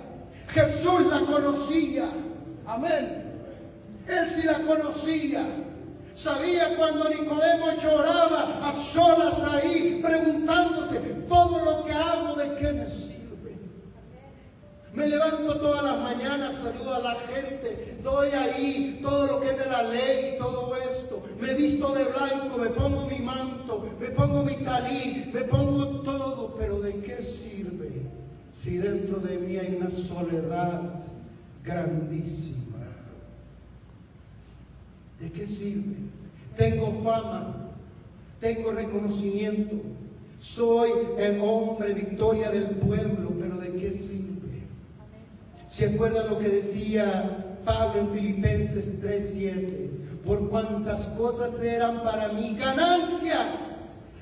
[0.50, 2.04] Jesús la conocía.
[2.68, 3.24] Amén.
[4.08, 5.46] Él sí la conocía.
[6.16, 12.90] Sabía cuando Nicodemo lloraba a solas ahí, preguntándose, todo lo que hago, ¿de qué me
[12.90, 13.58] sirve?
[14.94, 19.58] Me levanto todas las mañanas, saludo a la gente, doy ahí todo lo que es
[19.58, 21.22] de la ley y todo esto.
[21.38, 26.56] Me visto de blanco, me pongo mi manto, me pongo mi talí, me pongo todo,
[26.58, 27.56] pero ¿de qué sirve
[28.54, 30.82] si dentro de mí hay una soledad
[31.66, 32.78] grandísima?
[35.20, 35.96] ¿De qué sirve?
[36.58, 37.72] Tengo fama,
[38.40, 39.76] tengo reconocimiento,
[40.40, 44.36] soy el hombre victoria del pueblo, pero ¿de qué sirve?
[45.68, 49.90] ¿Se acuerdan lo que decía Pablo en Filipenses 3:7?
[50.26, 53.75] Por cuantas cosas eran para mí ganancias,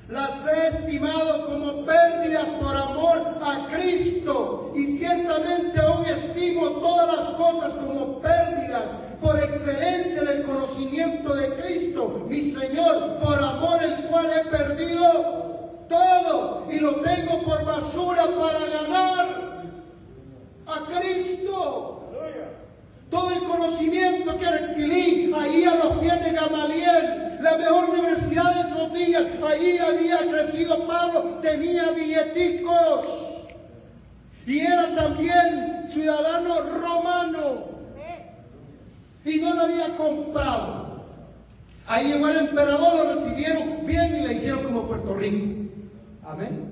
[0.08, 4.72] las he estimado como pérdidas por amor a Cristo.
[4.74, 12.26] Y ciertamente aún estimo todas las cosas como pérdidas por excelencia del conocimiento de Cristo,
[12.28, 18.58] mi Señor, por amor el cual he perdido todo y lo tengo por basura para
[18.66, 19.64] ganar
[20.66, 21.93] a Cristo.
[23.14, 28.68] Todo el conocimiento que adquirí ahí a los pies de Gamaliel, la mejor universidad de
[28.68, 33.06] esos días, ahí había crecido Pablo, tenía billeticos
[34.44, 37.66] y era también ciudadano romano
[39.24, 41.04] y no lo había comprado.
[41.86, 45.70] Ahí llegó el emperador, lo recibieron bien y le hicieron como Puerto Rico.
[46.24, 46.68] Amén.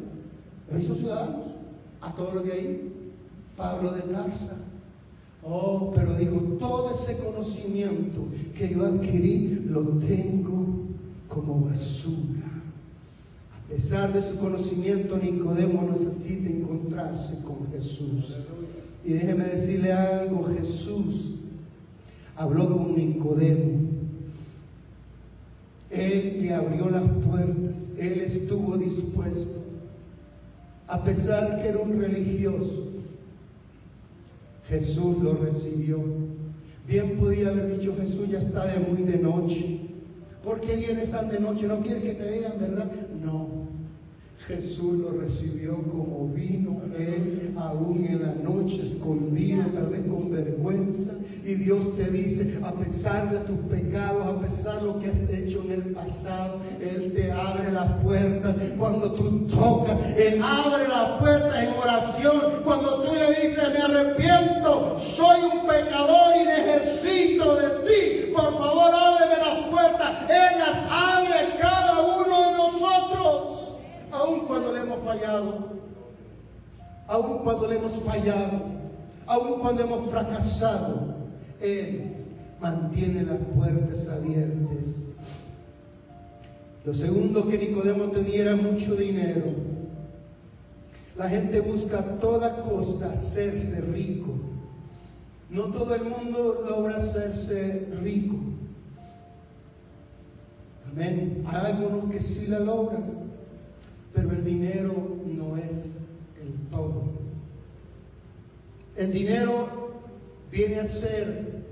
[0.69, 1.53] Lo hizo ciudadanos
[2.01, 2.93] a todos los de ahí.
[3.57, 4.57] Pablo de Tarsa.
[5.45, 8.27] Oh, pero dijo, todo ese conocimiento
[8.57, 10.67] que yo adquirí lo tengo
[11.27, 12.47] como basura.
[13.57, 18.37] A pesar de su conocimiento, Nicodemo necesita encontrarse con Jesús.
[19.05, 21.33] Y déjeme decirle algo, Jesús
[22.37, 23.81] habló con Nicodemo.
[25.91, 29.61] Él le abrió las puertas, él estuvo dispuesto,
[30.87, 32.92] a pesar que era un religioso,
[34.69, 35.99] Jesús lo recibió.
[36.87, 39.81] Bien podía haber dicho Jesús, ya está de muy de noche.
[40.45, 41.67] ¿Por qué vienes tan de noche?
[41.67, 42.91] ¿No quieres que te vean, verdad?
[44.47, 51.13] Jesús lo recibió como vino él, aún en la noche escondido, tal vez con vergüenza.
[51.45, 55.29] Y Dios te dice, a pesar de tus pecados, a pesar de lo que has
[55.31, 58.57] hecho en el pasado, Él te abre las puertas.
[58.79, 62.41] Cuando tú tocas, Él abre las puertas en oración.
[62.65, 68.22] Cuando tú le dices, me arrepiento, soy un pecador y necesito de ti.
[75.05, 75.71] Fallado,
[77.07, 78.63] aun cuando le hemos fallado,
[79.27, 81.15] aun cuando hemos fracasado,
[81.61, 82.13] Él
[82.61, 85.03] mantiene las puertas abiertas.
[86.85, 89.47] Lo segundo que Nicodemo tenía era mucho dinero.
[91.17, 94.33] La gente busca a toda costa hacerse rico.
[95.51, 98.37] No todo el mundo logra hacerse rico.
[100.91, 101.45] Amén.
[101.47, 103.22] Hay algunos que sí la logran.
[104.13, 104.95] Pero el dinero
[105.25, 106.01] no es
[106.41, 107.05] el todo.
[108.97, 109.93] El dinero
[110.51, 111.63] viene a ser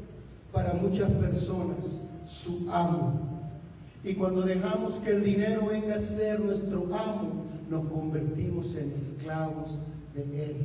[0.52, 3.28] para muchas personas su amo.
[4.02, 9.78] Y cuando dejamos que el dinero venga a ser nuestro amo, nos convertimos en esclavos
[10.14, 10.56] de él.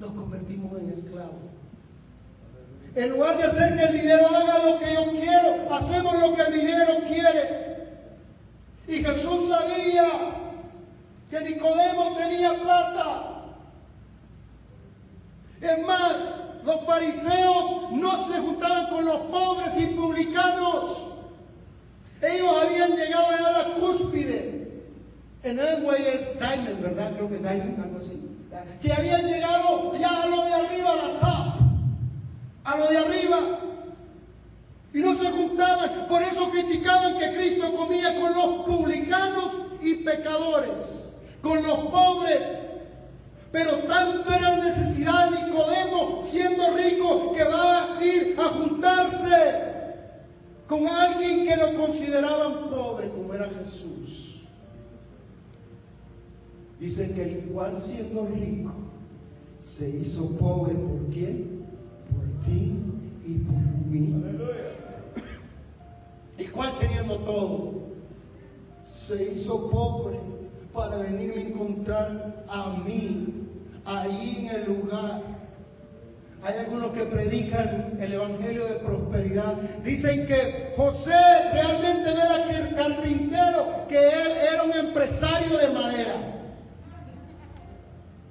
[0.00, 1.54] Nos convertimos en esclavos.
[2.96, 6.42] En lugar de hacer que el dinero haga lo que yo quiero, hacemos lo que
[6.42, 7.64] el dinero quiere.
[8.86, 10.43] Y Jesús sabía
[11.34, 13.42] que Nicodemo tenía plata.
[15.60, 21.06] Es más, los fariseos no se juntaban con los pobres y publicanos.
[22.22, 24.82] Ellos habían llegado a la cúspide.
[25.42, 27.12] En el way es Diamond, ¿verdad?
[27.16, 28.30] Creo que Diamond, algo así.
[28.80, 31.54] Que habían llegado ya a lo de arriba, a la top.
[32.64, 33.38] A lo de arriba.
[34.92, 36.06] Y no se juntaban.
[36.08, 41.04] Por eso criticaban que Cristo comía con los publicanos y pecadores
[41.44, 42.68] con los pobres.
[43.52, 49.64] Pero tanto era la necesidad de Nicodemo, siendo rico, que va a ir a juntarse
[50.66, 54.40] con alguien que lo consideraban pobre, como era Jesús.
[56.80, 58.72] Dice que el cual siendo rico
[59.60, 61.64] se hizo pobre por quién?
[62.10, 62.74] Por ti
[63.24, 63.56] y por
[63.88, 64.14] mí.
[66.36, 67.72] El cual teniendo todo
[68.84, 70.33] se hizo pobre
[70.74, 73.48] para venirme a encontrar a mí,
[73.84, 75.22] ahí en el lugar.
[76.42, 79.54] Hay algunos que predican el evangelio de prosperidad.
[79.82, 81.14] Dicen que José
[81.52, 86.14] realmente era carpintero, que él era un empresario de madera.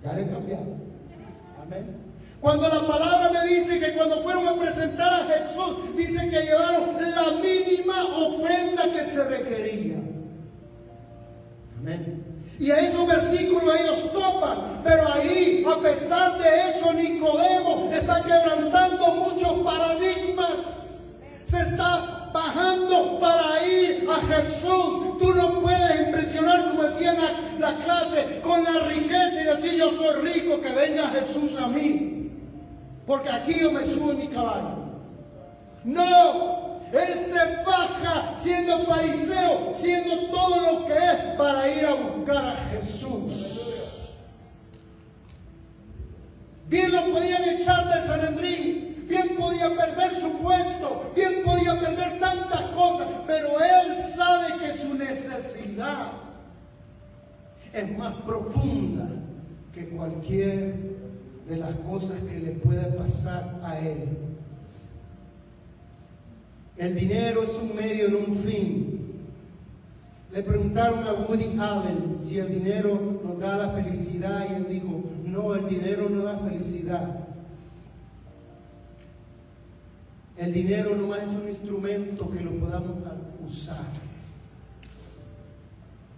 [0.03, 0.65] Ya le cambiado.
[1.61, 2.03] Amén.
[2.41, 7.01] Cuando la palabra me dice que cuando fueron a presentar a Jesús, dice que llevaron
[7.01, 9.95] la mínima ofrenda que se requería.
[11.79, 12.12] Amén.
[12.59, 19.15] Y a esos versículos ellos topan, pero ahí, a pesar de eso, Nicodemo está quebrantando
[19.15, 21.01] muchos paradigmas.
[21.45, 25.17] Se está bajando para ir a Jesús.
[25.19, 29.79] Tú no puedes impresionar, como decía en la, la clase, con la riqueza y decir
[29.79, 32.13] yo soy rico, que venga Jesús a mí
[33.05, 34.77] porque aquí yo me subo en mi caballo.
[35.83, 42.45] No, él se baja siendo fariseo, siendo todo lo que es para ir a buscar
[42.45, 44.11] a Jesús.
[46.67, 52.61] Bien lo podían echar del Sanedrín, bien podía perder su puesto, bien podía perder tantas
[52.71, 56.11] cosas, pero él sabe que su necesidad
[57.73, 59.07] es más profunda
[59.73, 60.75] que cualquier
[61.47, 64.32] de las cosas que le puede pasar a él.
[66.77, 68.93] El dinero es un medio, no un fin.
[70.31, 75.03] Le preguntaron a Woody Allen si el dinero nos da la felicidad y él dijo,
[75.25, 77.27] no, el dinero no da felicidad.
[80.35, 82.97] El dinero no es un instrumento que lo podamos
[83.45, 83.85] usar.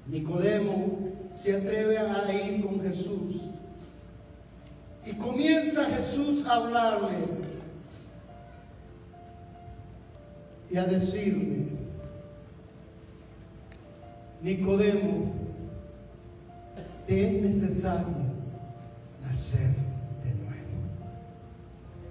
[0.08, 0.98] Nicodemo
[1.34, 3.42] se atreve a ir con Jesús
[5.06, 7.18] y comienza Jesús a hablarle
[10.70, 11.68] y a decirle,
[14.42, 15.32] Nicodemo,
[17.08, 18.06] te es necesario
[19.24, 19.70] nacer
[20.24, 20.78] de nuevo.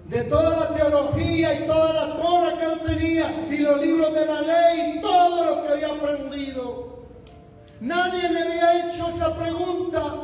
[0.09, 4.25] De toda la teología y toda la Torah que él tenía y los libros de
[4.25, 7.05] la ley y todo lo que había aprendido,
[7.81, 10.15] nadie le había hecho esa pregunta.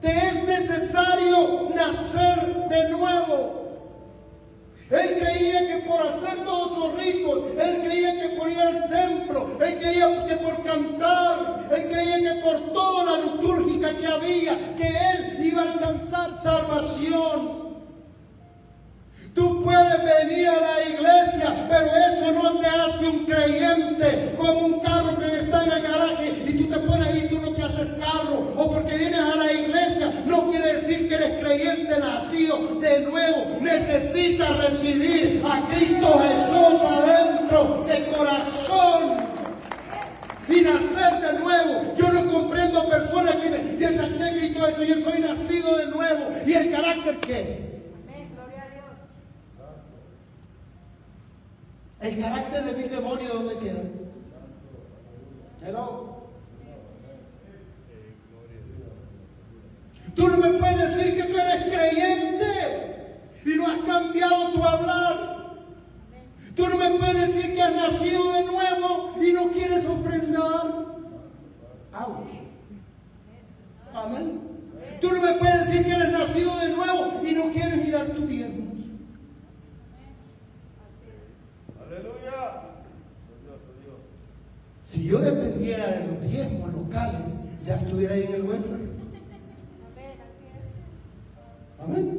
[0.00, 3.59] Te es necesario nacer de nuevo.
[4.90, 9.56] Él creía que por hacer todos sus ricos, él creía que por ir al templo,
[9.64, 14.88] él creía que por cantar, él creía que por toda la litúrgica que había, que
[14.88, 17.70] él iba a alcanzar salvación.
[19.32, 24.80] Tú puedes venir a la iglesia, pero eso no te hace un creyente como un
[24.80, 27.39] carro que está en el garaje y tú te pones ahí tú
[28.00, 28.52] carro.
[28.56, 33.58] O porque vienes a la iglesia, no quiere decir que eres creyente nacido de nuevo.
[33.60, 39.16] Necesitas recibir a Cristo Jesús adentro de corazón
[40.48, 41.94] y nacer de nuevo.
[41.96, 46.30] Yo no comprendo personas que dicen, piensan que Cristo eso, yo soy nacido de nuevo.
[46.46, 47.70] ¿Y el carácter qué?
[52.00, 53.82] El carácter de mis demonios, ¿dónde queda?
[55.62, 56.19] Hello.
[60.14, 63.10] Tú no me puedes decir que tú eres creyente
[63.44, 65.30] y no has cambiado tu hablar.
[66.54, 70.84] Tú no me puedes decir que has nacido de nuevo y no quieres ofrendar.
[71.92, 72.30] Ouch.
[73.94, 74.40] Amén.
[75.00, 78.26] Tú no me puedes decir que eres nacido de nuevo y no quieres mirar tu
[78.26, 78.70] diezmo.
[84.90, 87.32] Si yo dependiera de los diezmos locales,
[87.64, 88.90] ya estuviera ahí en el welfare.
[91.78, 92.18] Amén.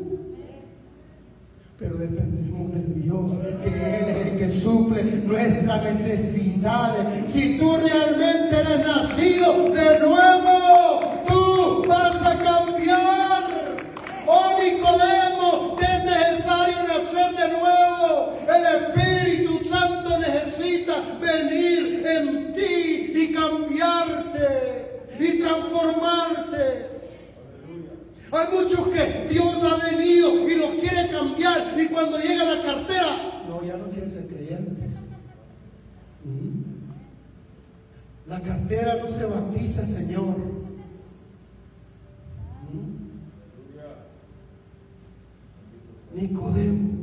[1.77, 7.31] Pero dependemos de Dios, que Él es el que suple nuestras necesidades.
[7.31, 13.43] Si tú realmente eres nacido de nuevo, tú vas a cambiar.
[14.27, 18.37] Oh Nicodemo, es necesario nacer de nuevo.
[18.47, 26.91] El Espíritu Santo necesita venir en ti y cambiarte y transformarte.
[28.31, 33.30] Hay muchos que Dios ha venido y los quiere cambiar y cuando llega la cartera,
[33.47, 34.95] no, ya no quieren ser creyentes.
[38.27, 40.37] La cartera no se bautiza, Señor.
[42.71, 43.01] Mm.
[46.13, 47.01] Nicodemo,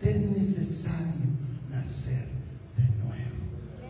[0.00, 1.28] es necesario
[1.70, 2.26] nacer
[2.76, 3.36] de nuevo.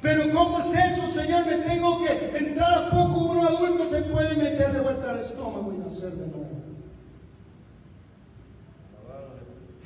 [0.00, 1.46] Pero ¿cómo es eso, Señor?
[1.46, 5.72] Me tengo que entrar a poco, uno adulto se puede meter de vuelta al estómago
[5.74, 6.48] y nacer de nuevo.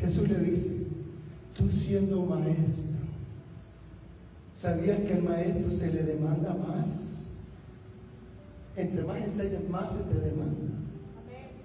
[0.01, 0.87] Jesús le dice,
[1.57, 2.99] tú siendo maestro,
[4.55, 7.29] ¿sabías que al maestro se le demanda más
[8.77, 10.77] Entre más enseñas, más se te demanda.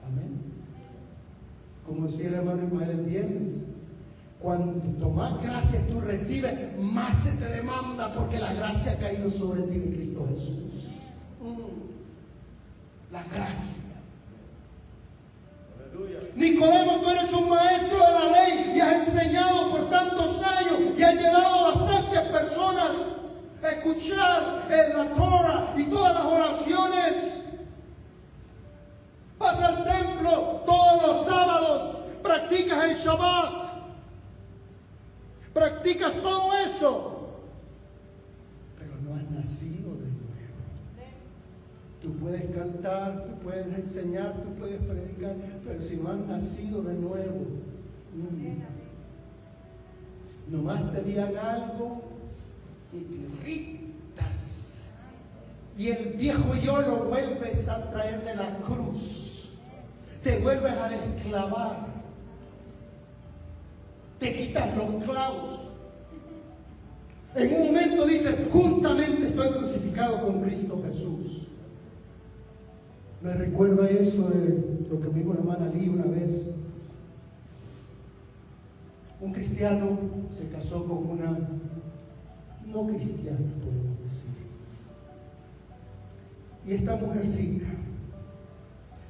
[0.07, 0.39] Amén.
[1.85, 3.51] Como decía el hermano Ismael el viernes,
[4.39, 9.63] cuanto más gracia tú recibes, más se te demanda porque la gracia ha caído sobre
[9.63, 10.99] ti de Cristo Jesús.
[13.11, 13.80] La gracia.
[42.61, 45.35] Cantar, tú puedes enseñar, tú puedes predicar,
[45.65, 47.45] pero si no has nacido de nuevo,
[48.13, 48.61] mm,
[50.51, 52.01] nomás te digan algo
[52.93, 54.81] y te irritas.
[55.77, 59.31] Y el viejo yo lo vuelves a traer de la cruz
[60.23, 61.87] te vuelves a esclavar,
[64.19, 65.59] te quitas los clavos.
[67.33, 71.47] En un momento dices, juntamente estoy crucificado con Cristo Jesús.
[73.21, 76.55] Me recuerda eso de lo que me dijo la hermana Lee una vez.
[79.19, 79.99] Un cristiano
[80.31, 81.37] se casó con una
[82.65, 84.31] no cristiana, podemos decir.
[86.65, 87.67] Y esta mujercita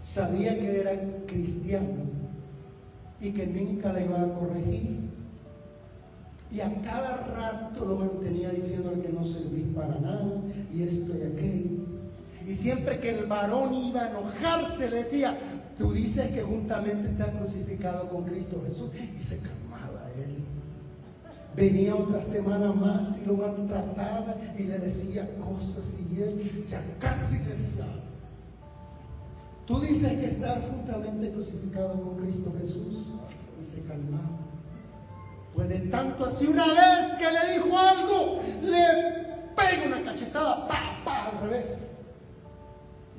[0.02, 0.92] sabía que era
[1.26, 2.04] cristiano
[3.22, 5.00] y que nunca le iba a corregir.
[6.52, 10.42] Y a cada rato lo mantenía diciendo que no servía para nada
[10.74, 11.91] y esto y aquello.
[12.48, 15.38] Y siempre que el varón iba a enojarse, le decía,
[15.78, 18.92] tú dices que juntamente está crucificado con Cristo Jesús.
[19.18, 20.38] Y se calmaba él.
[21.56, 27.38] Venía otra semana más y lo maltrataba y le decía cosas y él ya casi
[27.38, 28.02] sabe.
[29.66, 33.08] Tú dices que estás juntamente crucificado con Cristo Jesús.
[33.60, 34.40] Y se calmaba.
[35.54, 39.22] Pues de tanto así una vez que le dijo algo, le
[39.56, 41.78] pega una cachetada, pa, pa, al revés.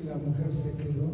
[0.05, 1.11] La mujer se quedó.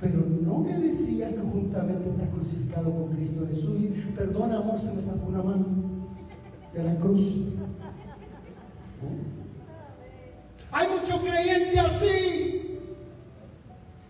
[0.00, 3.80] Pero no me decía que juntamente estás crucificado con Cristo Jesús.
[3.80, 5.66] Y, Perdona, amor, se me sacó una mano
[6.74, 7.38] de la cruz.
[10.70, 12.78] Hay muchos creyentes así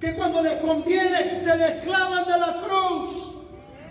[0.00, 3.32] que cuando les conviene se desclavan de la cruz.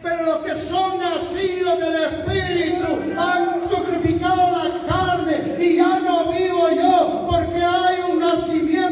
[0.01, 2.85] Pero los que son nacidos del Espíritu
[3.17, 8.84] han sacrificado la carne y ya no vivo yo porque hay un nacimiento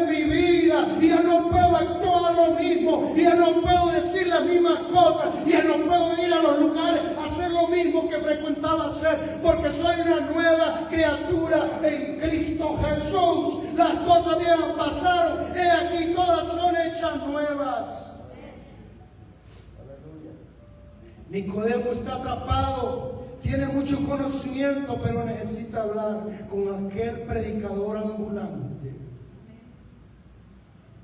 [0.00, 4.44] mi vida y ya no puedo actuar lo mismo y ya no puedo decir las
[4.44, 8.16] mismas cosas y ya no puedo ir a los lugares a hacer lo mismo que
[8.16, 13.64] frecuentaba hacer porque soy una nueva criatura en Cristo Jesús.
[13.76, 18.06] Las cosas viejas pasaron, he aquí todas son hechas nuevas.
[21.28, 28.94] Nicodemo está atrapado, tiene mucho conocimiento, pero necesita hablar con aquel predicador ambulante,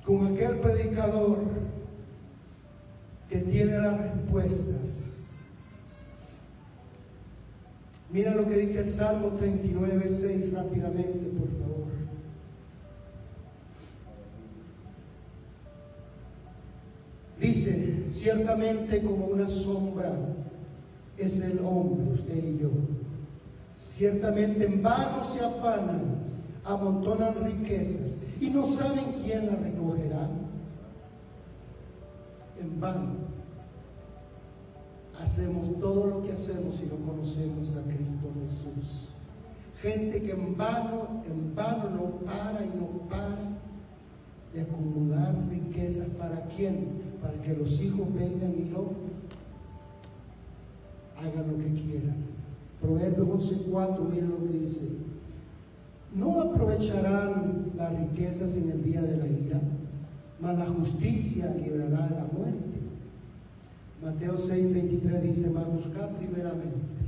[0.05, 1.39] con aquel predicador
[3.29, 5.17] que tiene las respuestas.
[8.11, 11.73] Mira lo que dice el Salmo 39, 6 rápidamente, por favor.
[17.41, 20.13] Dice, ciertamente como una sombra
[21.17, 22.71] es el hombre, usted y yo.
[23.75, 26.32] Ciertamente en vano se afanan,
[26.65, 30.29] amontonan riquezas y no saben quién las recogerá.
[32.61, 33.33] En vano
[35.21, 39.09] hacemos todo lo que hacemos si no conocemos a Cristo Jesús.
[39.81, 43.53] Gente que en vano, en vano no para y no para
[44.55, 47.03] de acumular riquezas para quién?
[47.21, 48.93] Para que los hijos vengan y lo
[51.19, 52.17] hagan lo que quieran.
[52.81, 55.12] Proverbios 11:4, miren lo que dice.
[56.15, 59.61] No aprovecharán las riquezas en el día de la ira,
[60.41, 62.81] mas la justicia librará la muerte.
[64.03, 67.03] Mateo 6:23 dice, mas buscar primeramente,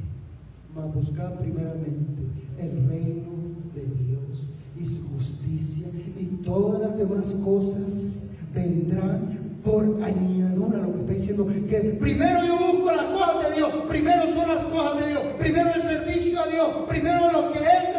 [0.74, 2.22] mas buscar primeramente
[2.58, 3.32] el reino
[3.74, 4.48] de Dios
[4.80, 11.46] y su justicia y todas las demás cosas vendrán por añadidura lo que está diciendo
[11.46, 15.70] que primero yo busco las cosas de Dios primero son las cosas de Dios primero
[15.74, 17.93] el servicio a Dios primero lo que es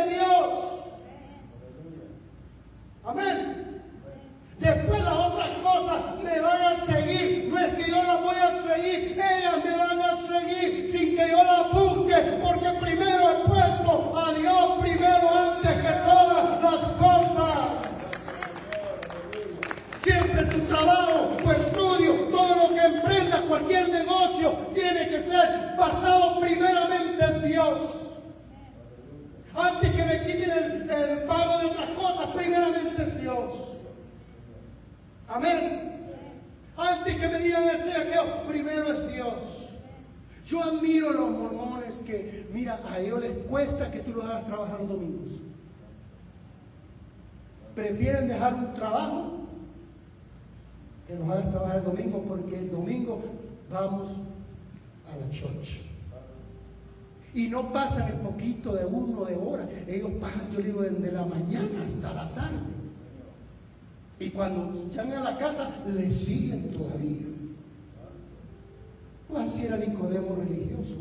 [4.59, 7.49] Después las otras cosas me van a seguir.
[7.51, 11.29] No es que yo las voy a seguir, ellas me van a seguir sin que
[11.29, 18.15] yo las busque, porque primero he puesto a Dios primero antes que todas las cosas.
[20.01, 26.39] Siempre tu trabajo, tu estudio, todo lo que emprendas, cualquier negocio, tiene que ser basado
[26.39, 27.95] primeramente en Dios.
[29.53, 33.74] Antes que me quiten el, el pago de otras cosas, primeramente es Dios.
[35.27, 35.91] Amén.
[36.77, 39.69] Antes que me digan esto y aquello, primero es Dios.
[40.45, 44.45] Yo admiro a los mormones que, mira, a ellos les cuesta que tú los hagas
[44.45, 45.31] trabajar los domingos.
[47.73, 49.39] Prefieren dejar un trabajo
[51.07, 53.21] que los hagas trabajar el domingo porque el domingo
[53.71, 54.09] vamos
[55.11, 55.81] a la church.
[57.33, 59.67] Y no pasan el poquito de uno de hora.
[59.87, 62.84] Ellos pasan, yo digo, desde la mañana hasta la tarde.
[64.19, 67.27] Y cuando llegan a la casa, le siguen todavía.
[69.27, 70.97] Pues así era Nicodemo religioso.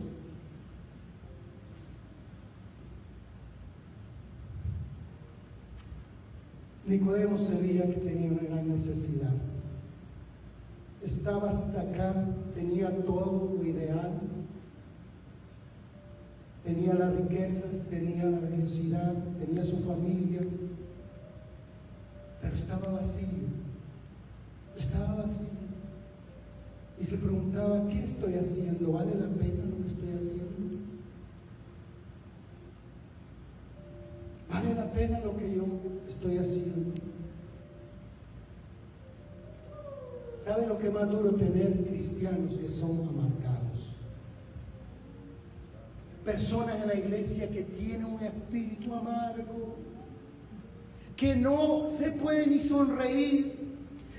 [6.87, 9.33] Nicodemo sabía que tenía una gran necesidad.
[11.03, 14.21] Estaba hasta acá, tenía todo lo ideal,
[16.65, 20.41] tenía las riquezas, tenía la religiosidad, tenía su familia,
[22.45, 23.49] pero estaba vacío,
[24.76, 25.47] estaba vacío.
[27.01, 28.92] Y se preguntaba, ¿qué estoy haciendo?
[28.92, 30.45] ¿Vale la pena lo que estoy haciendo?
[34.51, 35.64] ¿Vale la pena lo que yo
[36.07, 36.92] estoy haciendo?
[40.45, 43.97] ¿Sabe lo que más duro tener cristianos que son amargados?
[46.26, 49.76] Personas en la iglesia que tienen un espíritu amargo,
[51.17, 53.55] que no se pueden ni sonreír.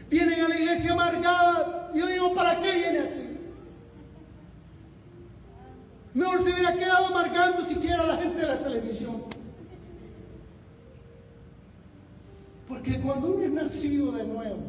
[0.10, 1.76] Vienen a la iglesia amargadas.
[1.94, 3.38] Y yo digo, ¿para qué viene así?
[6.14, 9.24] Mejor se hubiera quedado amargando siquiera la gente de la televisión.
[12.68, 14.60] Porque cuando uno es nacido de nuevo,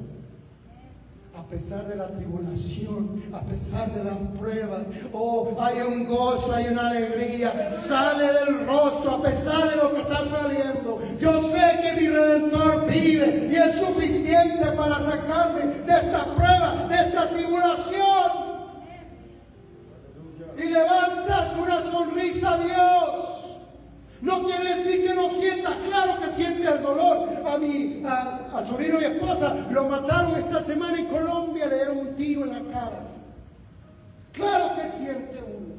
[1.37, 4.83] a pesar de la tribulación, a pesar de las pruebas,
[5.13, 10.01] oh, hay un gozo, hay una alegría, sale del rostro a pesar de lo que
[10.01, 10.99] está saliendo.
[11.21, 16.95] Yo sé que mi redentor vive y es suficiente para sacarme de esta prueba, de
[16.95, 18.57] esta tribulación.
[20.57, 23.37] Y levantas una sonrisa a Dios.
[24.23, 27.29] No quiere decir que no sientas, claro que siente el dolor.
[27.47, 31.07] A mi, al sobrino de mi esposa lo mataron esta semana en
[34.33, 35.75] Claro que siente uno.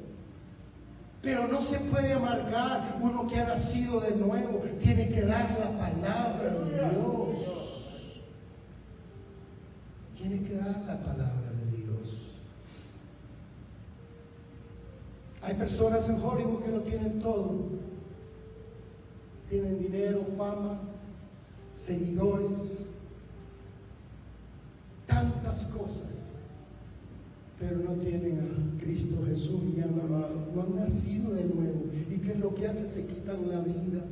[1.22, 4.62] Pero no se puede amargar uno que ha nacido de nuevo.
[4.82, 8.22] Tiene que dar la palabra de Dios.
[10.18, 12.32] Tiene que dar la palabra de Dios.
[15.42, 17.88] Hay personas en Hollywood que no tienen todo
[19.50, 20.80] tienen dinero, fama,
[21.74, 22.86] seguidores,
[25.06, 26.32] tantas cosas,
[27.60, 31.86] pero no tienen a Cristo Jesús y han no han nacido de nuevo.
[32.10, 32.88] ¿Y qué es lo que hace?
[32.88, 34.04] Se quitan la vida.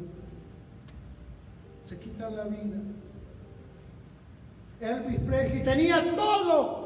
[1.87, 2.77] Se quitan la vida.
[4.81, 6.85] Elvis Presley tenía todo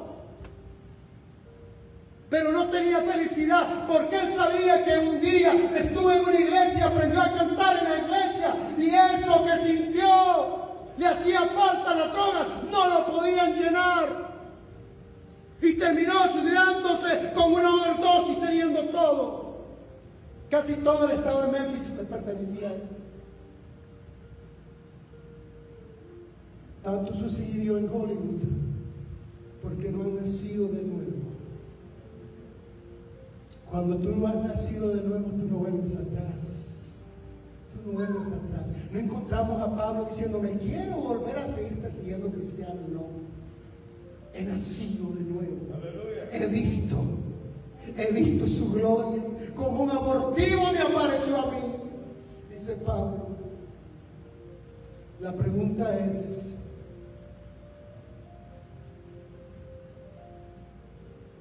[2.29, 7.21] pero no tenía felicidad porque él sabía que un día estuvo en una iglesia, aprendió
[7.21, 12.87] a cantar en la iglesia y eso que sintió le hacía falta la droga, no
[12.87, 14.28] lo podían llenar.
[15.61, 19.49] Y terminó suicidándose con una overdosis teniendo todo.
[20.49, 22.81] Casi todo el estado de Memphis le pertenecía a él.
[26.83, 28.41] Tanto suicidio en Hollywood
[29.61, 31.29] porque no han nacido de nuevo.
[33.69, 36.87] Cuando tú no has nacido de nuevo, tú no vuelves atrás.
[37.71, 38.73] Tú no vuelves atrás.
[38.91, 42.89] No encontramos a Pablo diciendo, me quiero volver a seguir persiguiendo cristianos.
[42.91, 43.28] No.
[44.33, 45.57] He nacido de nuevo.
[46.31, 46.97] He visto.
[47.97, 49.23] He visto su gloria.
[49.55, 51.57] Como un abortivo me apareció a mí.
[52.51, 53.29] Dice Pablo.
[55.19, 56.51] La pregunta es,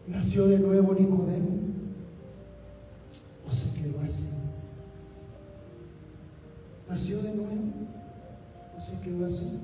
[0.08, 1.58] ¿nació de nuevo Nicodemo?
[3.48, 4.28] o se quedó así.
[6.88, 7.72] Nació de nuevo
[8.76, 9.58] o se quedó así.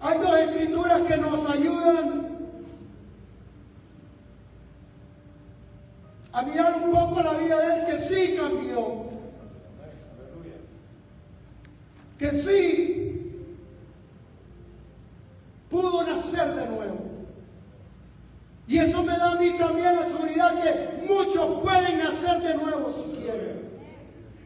[0.00, 2.30] Hay dos escrituras que nos ayudan
[6.32, 9.10] a mirar un poco la vida de él que sí cambió.
[12.18, 13.00] Que sí
[15.70, 16.98] pudo nacer de nuevo.
[18.66, 22.90] Y eso me da a mí también la seguridad que muchos pueden nacer de nuevo
[22.90, 23.70] si quieren.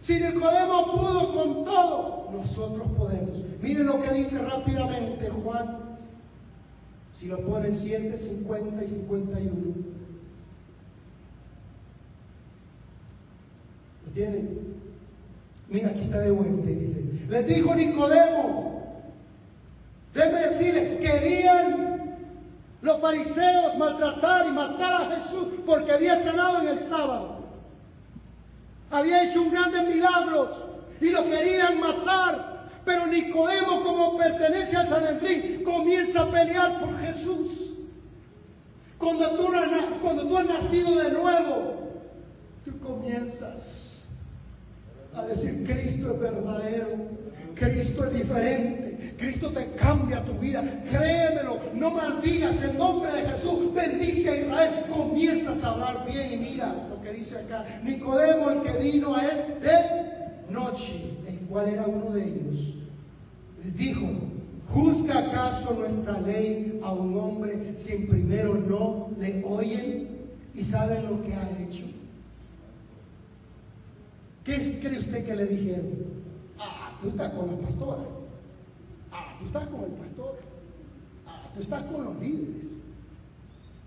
[0.01, 3.43] Si Nicodemo pudo con todo, nosotros podemos.
[3.61, 5.99] Miren lo que dice rápidamente Juan.
[7.25, 9.53] Si lo ponen 7, 50 y 51.
[14.05, 14.59] ¿Lo tienen?
[15.71, 19.03] Mira, aquí está de vuelta y dice, les dijo Nicodemo,
[20.13, 22.19] déjeme decirle, querían
[22.83, 27.39] los fariseos maltratar y matar a Jesús porque había sanado en el sábado.
[28.91, 30.63] Había hecho un grandes milagros
[31.01, 32.54] y lo querían matar.
[32.85, 37.75] Pero Nicodemo, como pertenece al Sanedrín, comienza a pelear por Jesús.
[38.99, 39.47] Cuando tú,
[40.03, 41.91] cuando tú has nacido de nuevo,
[42.65, 44.05] tú comienzas
[45.15, 46.89] a decir, Cristo es verdadero,
[47.55, 53.73] Cristo es diferente, Cristo te cambia tu vida, créemelo, no maldigas el nombre de Jesús,
[53.73, 58.63] bendice a Israel, comienzas a hablar bien y mira lo que dice acá, Nicodemo el
[58.63, 61.13] que vino a él de noche,
[61.45, 62.75] el cual era uno de ellos,
[63.63, 64.07] les dijo,
[64.73, 70.09] ¿Juzga acaso nuestra ley a un hombre si primero no le oyen
[70.55, 71.85] y saben lo que ha hecho?
[74.43, 75.93] ¿Qué cree usted que le dijeron?
[76.59, 78.05] Ah, tú estás con la pastora.
[79.13, 80.39] Ah, tú estás con el pastor.
[81.27, 82.83] Ah, tú estás con los líderes.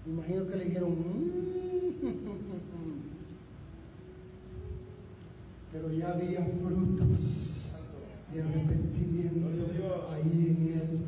[0.06, 1.58] Me imagino que le dijeron, mm".
[5.72, 7.72] pero ya había frutos
[8.34, 11.00] de arrepentimiento ahí en él.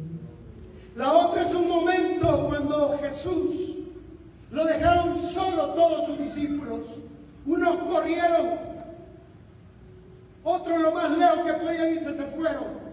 [0.96, 3.76] La otra es un momento cuando Jesús
[4.52, 6.88] lo dejaron solo todos sus discípulos.
[7.46, 8.60] Unos corrieron,
[10.44, 12.90] otros lo más lejos que podían irse se fueron.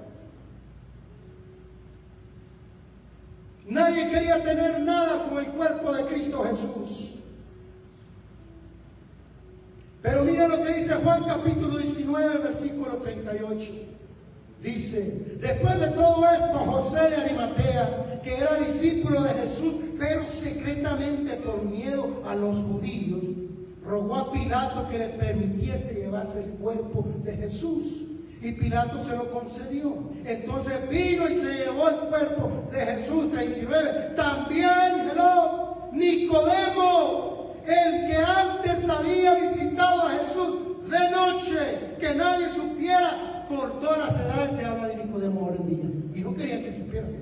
[3.69, 7.17] Nadie quería tener nada con el cuerpo de Cristo Jesús.
[10.07, 13.73] Pero mira lo que dice Juan capítulo 19, versículo 38.
[14.63, 21.35] Dice, después de todo esto, José de Arimatea, que era discípulo de Jesús, pero secretamente
[21.39, 23.25] por miedo a los judíos,
[23.85, 28.03] rogó a Pilato que le permitiese llevarse el cuerpo de Jesús.
[28.41, 29.93] Y Pilato se lo concedió.
[30.25, 34.13] Entonces vino y se llevó el cuerpo de Jesús 39.
[34.15, 37.36] También, hello, Nicodemo,
[37.67, 44.21] el que antes había visitado a Jesús de noche, que nadie supiera por todas las
[44.21, 46.21] edades se habla de Nicodemo en día.
[46.21, 47.15] Y no quería que supieran.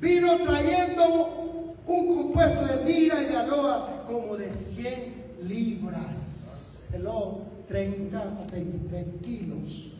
[0.00, 6.88] Vino trayendo un compuesto de mira y de aloa como de 100 libras.
[6.92, 9.92] Hello, 30 a 33 kilos.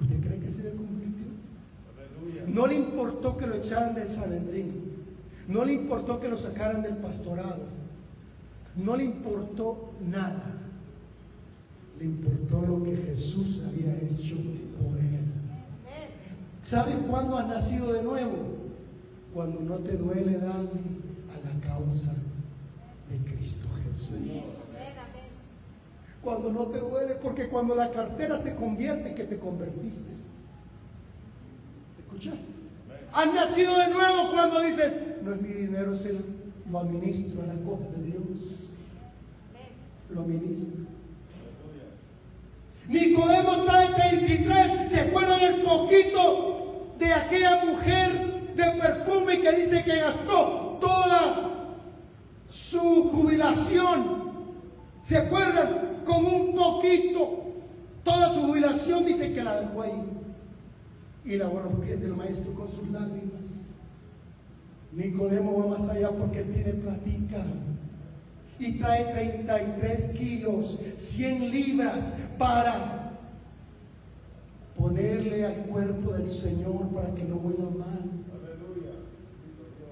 [0.00, 1.26] ¿Usted cree que se le convirtió?
[2.48, 4.91] No le importó que lo echaran del Sanedrín.
[5.48, 7.64] No le importó que lo sacaran del pastorado.
[8.76, 10.62] No le importó nada
[12.02, 15.20] le importó lo que Jesús había hecho por él.
[16.62, 18.38] ¿Sabes cuándo has nacido de nuevo?
[19.32, 20.80] Cuando no te duele darle
[21.30, 22.12] a la causa
[23.08, 24.78] de Cristo Jesús.
[26.22, 30.12] Cuando no te duele, porque cuando la cartera se convierte, que te convertiste.
[31.98, 32.46] ¿Escuchaste?
[33.12, 36.24] Has nacido de nuevo cuando dices, no es mi dinero, es el,
[36.70, 38.72] lo administro a la cosa de Dios.
[40.10, 40.86] Lo administro.
[42.88, 44.90] Nicodemo trae 33.
[44.90, 51.50] ¿Se acuerdan el poquito de aquella mujer de perfume que dice que gastó toda
[52.50, 54.22] su jubilación?
[55.04, 56.02] ¿Se acuerdan?
[56.04, 57.44] Con un poquito.
[58.04, 60.04] Toda su jubilación dice que la dejó ahí.
[61.24, 63.62] Y lavó los pies del maestro con sus lágrimas.
[64.92, 67.44] Nicodemo va más allá porque él tiene platica
[68.58, 73.18] y trae 33 kilos, 100 libras para
[74.78, 78.10] ponerle al cuerpo del Señor para que no vuelva mal.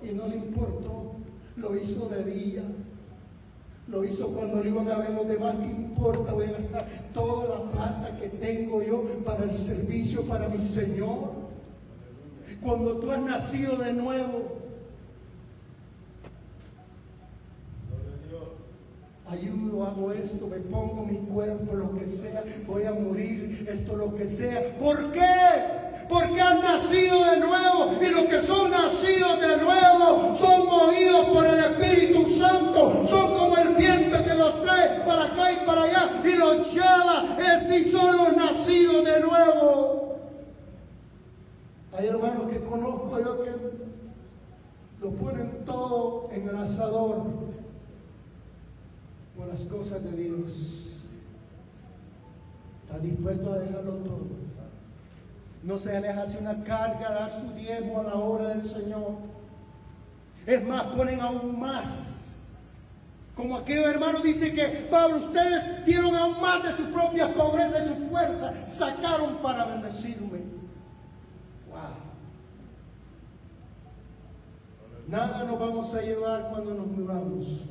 [0.03, 1.14] Y no le importó,
[1.57, 2.62] lo hizo de día.
[3.88, 6.32] Lo hizo cuando le iban a ver los demás, ¿qué importa?
[6.32, 11.32] Voy a gastar toda la plata que tengo yo para el servicio, para mi Señor.
[12.62, 14.59] Cuando tú has nacido de nuevo,
[19.30, 24.14] ayudo, hago esto, me pongo mi cuerpo, lo que sea, voy a morir, esto, lo
[24.14, 24.60] que sea.
[24.78, 25.20] ¿Por qué?
[26.08, 31.46] Porque han nacido de nuevo y los que son nacidos de nuevo son movidos por
[31.46, 36.10] el Espíritu Santo, son como el viento que los trae para acá y para allá
[36.24, 37.36] y los lleva.
[37.38, 40.16] Es si son los nacidos de nuevo.
[41.96, 43.50] Hay hermanos que conozco yo que
[45.00, 47.49] lo ponen todo en el asador
[49.47, 50.97] las cosas de Dios.
[52.82, 54.41] Está dispuesto a dejarlo todo.
[55.62, 59.12] No se alejarse una carga, dar su diezmo a la obra del Señor.
[60.47, 62.41] Es más, ponen aún más.
[63.36, 67.78] Como aquellos hermanos dice que Pablo, ustedes dieron aún más de su propia propia pobreza
[67.78, 70.41] y su fuerza sacaron para bendecirme.
[71.68, 71.78] Wow.
[75.09, 77.64] Nada nos vamos a llevar cuando nos mudamos.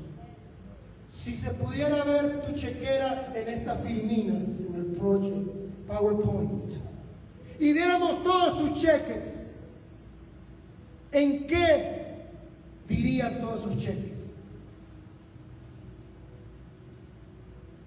[1.10, 5.50] Si se pudiera ver tu chequera en estas filminas, en el project
[5.88, 6.72] PowerPoint,
[7.60, 9.52] y viéramos todos tus cheques,
[11.12, 12.28] ¿en qué
[12.88, 14.28] dirían todos esos cheques?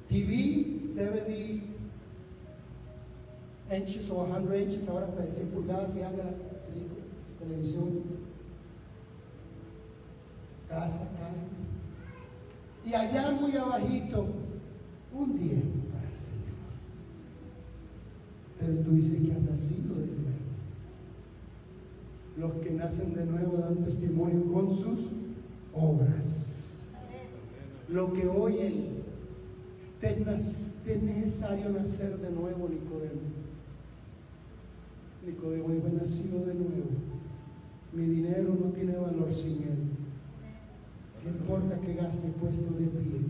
[0.08, 1.72] TV, 70
[3.76, 6.32] inches o 100 inches, ahora hasta de 100 pulgadas se habla la
[7.38, 8.02] televisión,
[10.68, 11.61] casa, carne.
[12.84, 14.26] Y allá muy abajito,
[15.12, 16.72] un diezmo para el Señor.
[18.58, 20.22] Pero tú dices que has nacido de nuevo.
[22.36, 25.12] Los que nacen de nuevo dan testimonio con sus
[25.74, 26.84] obras.
[27.88, 29.02] Lo que oyen
[30.02, 33.20] es necesario nacer de nuevo, Nicodemo.
[35.24, 36.90] Nicodemo he nacido de nuevo.
[37.92, 39.91] Mi dinero no tiene valor sin él.
[41.22, 43.20] ¿Qué importa que gaste puesto de pie?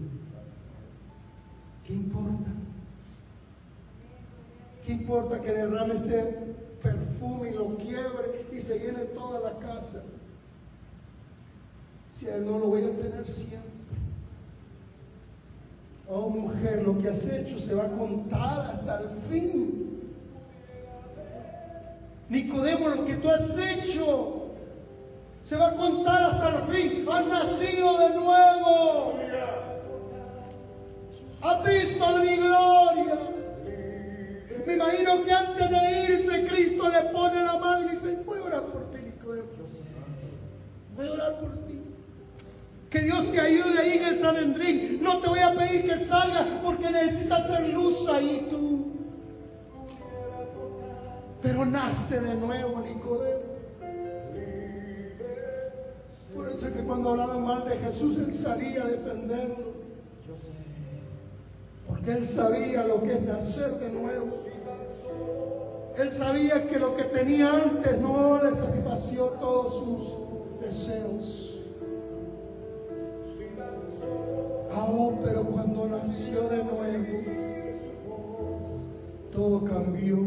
[1.87, 2.51] ¿Qué importa?
[4.87, 6.23] ¿Qué importa que derrame este
[6.83, 10.03] perfume y lo quiebre y se llene toda la casa?
[12.15, 13.71] Si a él no lo voy a tener siempre.
[16.09, 20.01] Oh mujer, lo que has hecho se va a contar hasta el fin.
[22.31, 24.42] Nicodemo, lo que tú has hecho
[25.45, 27.07] se va a contar hasta el fin.
[27.11, 29.15] Has nacido de nuevo.
[31.43, 33.19] Has visto mi gloria.
[34.67, 38.43] Me imagino que antes de irse Cristo le pone la mano y dice, voy a
[38.45, 39.49] orar por ti, Nicodemo.
[40.97, 41.81] Voy a orar por ti.
[42.89, 45.03] Que Dios te ayude ahí en el Sanedrín.
[45.03, 48.93] No te voy a pedir que salgas porque necesitas hacer luz ahí tú.
[51.43, 53.52] Pero nace de nuevo Nicodemo.
[56.55, 59.73] Es que cuando hablaban mal de Jesús, él salía a defenderlo.
[61.89, 64.27] Porque él sabía lo que es nacer de nuevo.
[65.97, 71.63] Él sabía que lo que tenía antes no le satisfació todos sus deseos.
[74.75, 77.23] Oh, pero cuando nació de nuevo,
[79.33, 80.19] todo cambió.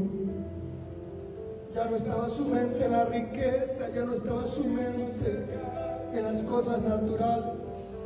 [1.74, 5.75] Ya no estaba su mente en la riqueza, ya no estaba su mente
[6.18, 7.97] en las cosas naturales,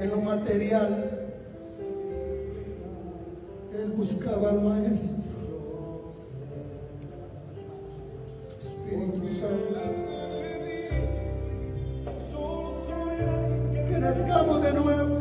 [0.00, 1.10] en lo material.
[3.74, 5.24] Él buscaba al Maestro.
[8.60, 9.94] Espíritu Santo.
[14.04, 15.20] nazcamos de nuevo.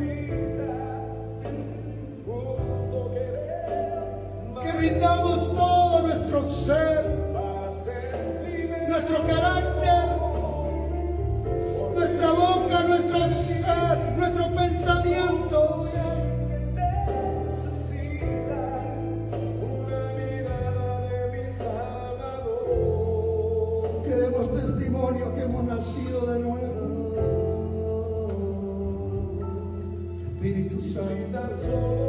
[4.62, 7.06] Que rindamos todo nuestro ser,
[8.90, 10.23] nuestro carácter,
[12.94, 15.90] nuestro ser, nuestro pensamiento.
[24.04, 27.16] Que demos testimonio que hemos nacido de nuevo.
[30.36, 32.03] Espíritu Santo.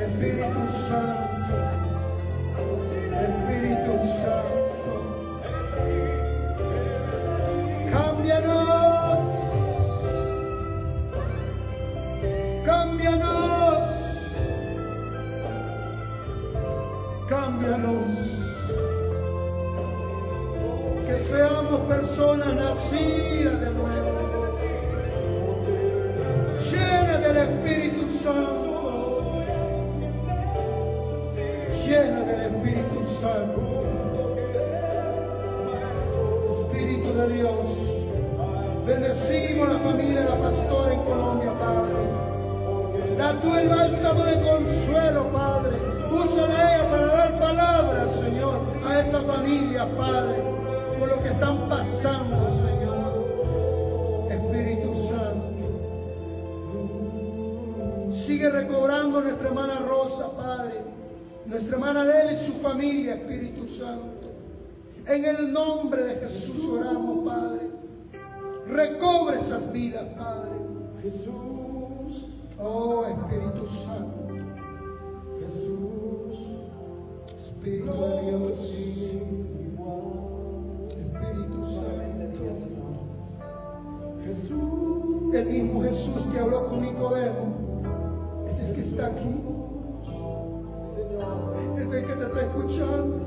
[0.00, 1.56] Espíritu Santo,
[3.26, 4.92] Espíritu Santo,
[7.90, 9.28] cámbianos,
[12.64, 13.88] cámbianos,
[17.28, 18.08] cámbianos,
[21.06, 24.23] que seamos personas nacidas de nuevo.
[36.50, 37.66] Espíritu de Dios.
[38.86, 42.24] Bendecimos la familia de la pastora en Colombia, Padre.
[43.16, 45.76] Da tú el bálsamo de consuelo, Padre.
[46.12, 50.42] Úsala ella para dar palabras, Señor, a esa familia, Padre,
[50.98, 52.94] por lo que están pasando, Señor.
[54.30, 55.54] Espíritu Santo.
[58.12, 60.73] Sigue recobrando nuestra hermana Rosa, Padre.
[61.54, 64.32] Nuestra hermana Adela y su familia, Espíritu Santo.
[65.06, 67.60] En el nombre de Jesús oramos, Padre.
[68.66, 70.50] Recobre esas vidas, Padre.
[71.00, 72.24] Jesús,
[72.58, 74.34] Oh, Espíritu Santo.
[75.40, 76.38] Jesús,
[77.38, 78.58] Espíritu de Dios.
[80.90, 83.04] Espíritu Santo.
[84.26, 89.54] Jesús, El mismo Jesús que habló con Nicodemo es el que está aquí.
[90.94, 91.80] Señor.
[91.80, 93.20] Es el que te está escuchando.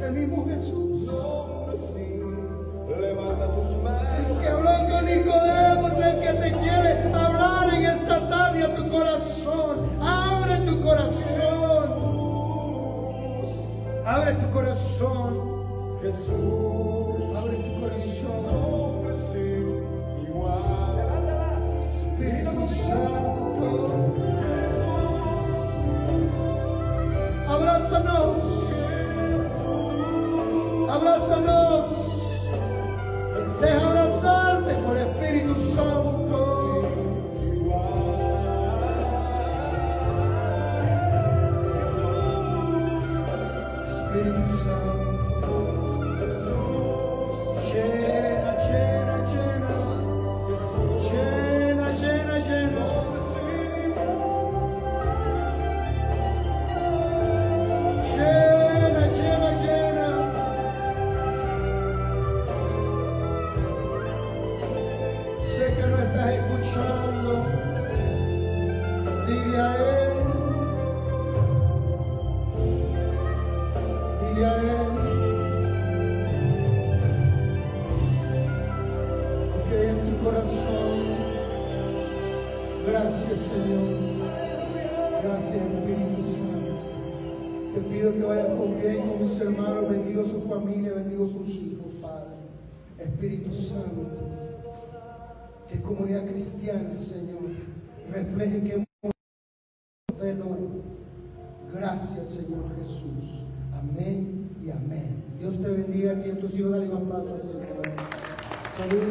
[0.00, 1.08] El mismo Jesús.
[3.00, 4.38] Levanta tus El manos.
[4.38, 8.88] que habló con Nicodemo es el que te quiere hablar en esta tarde a tu
[8.88, 9.76] corazón.
[10.00, 11.88] Abre tu corazón.
[14.04, 15.58] Abre tu corazón.
[16.02, 18.67] Jesús, Abre tu corazón.
[95.68, 97.42] Que comunidad cristiana, Señor,
[98.10, 98.86] refleje que hemos
[100.20, 100.82] de nuevo.
[101.72, 103.44] Gracias, Señor Jesús.
[103.72, 105.24] Amén y amén.
[105.38, 107.82] Dios te bendiga aquí en tus hijos, dale un aplauso al Señor.
[108.76, 109.07] Saludos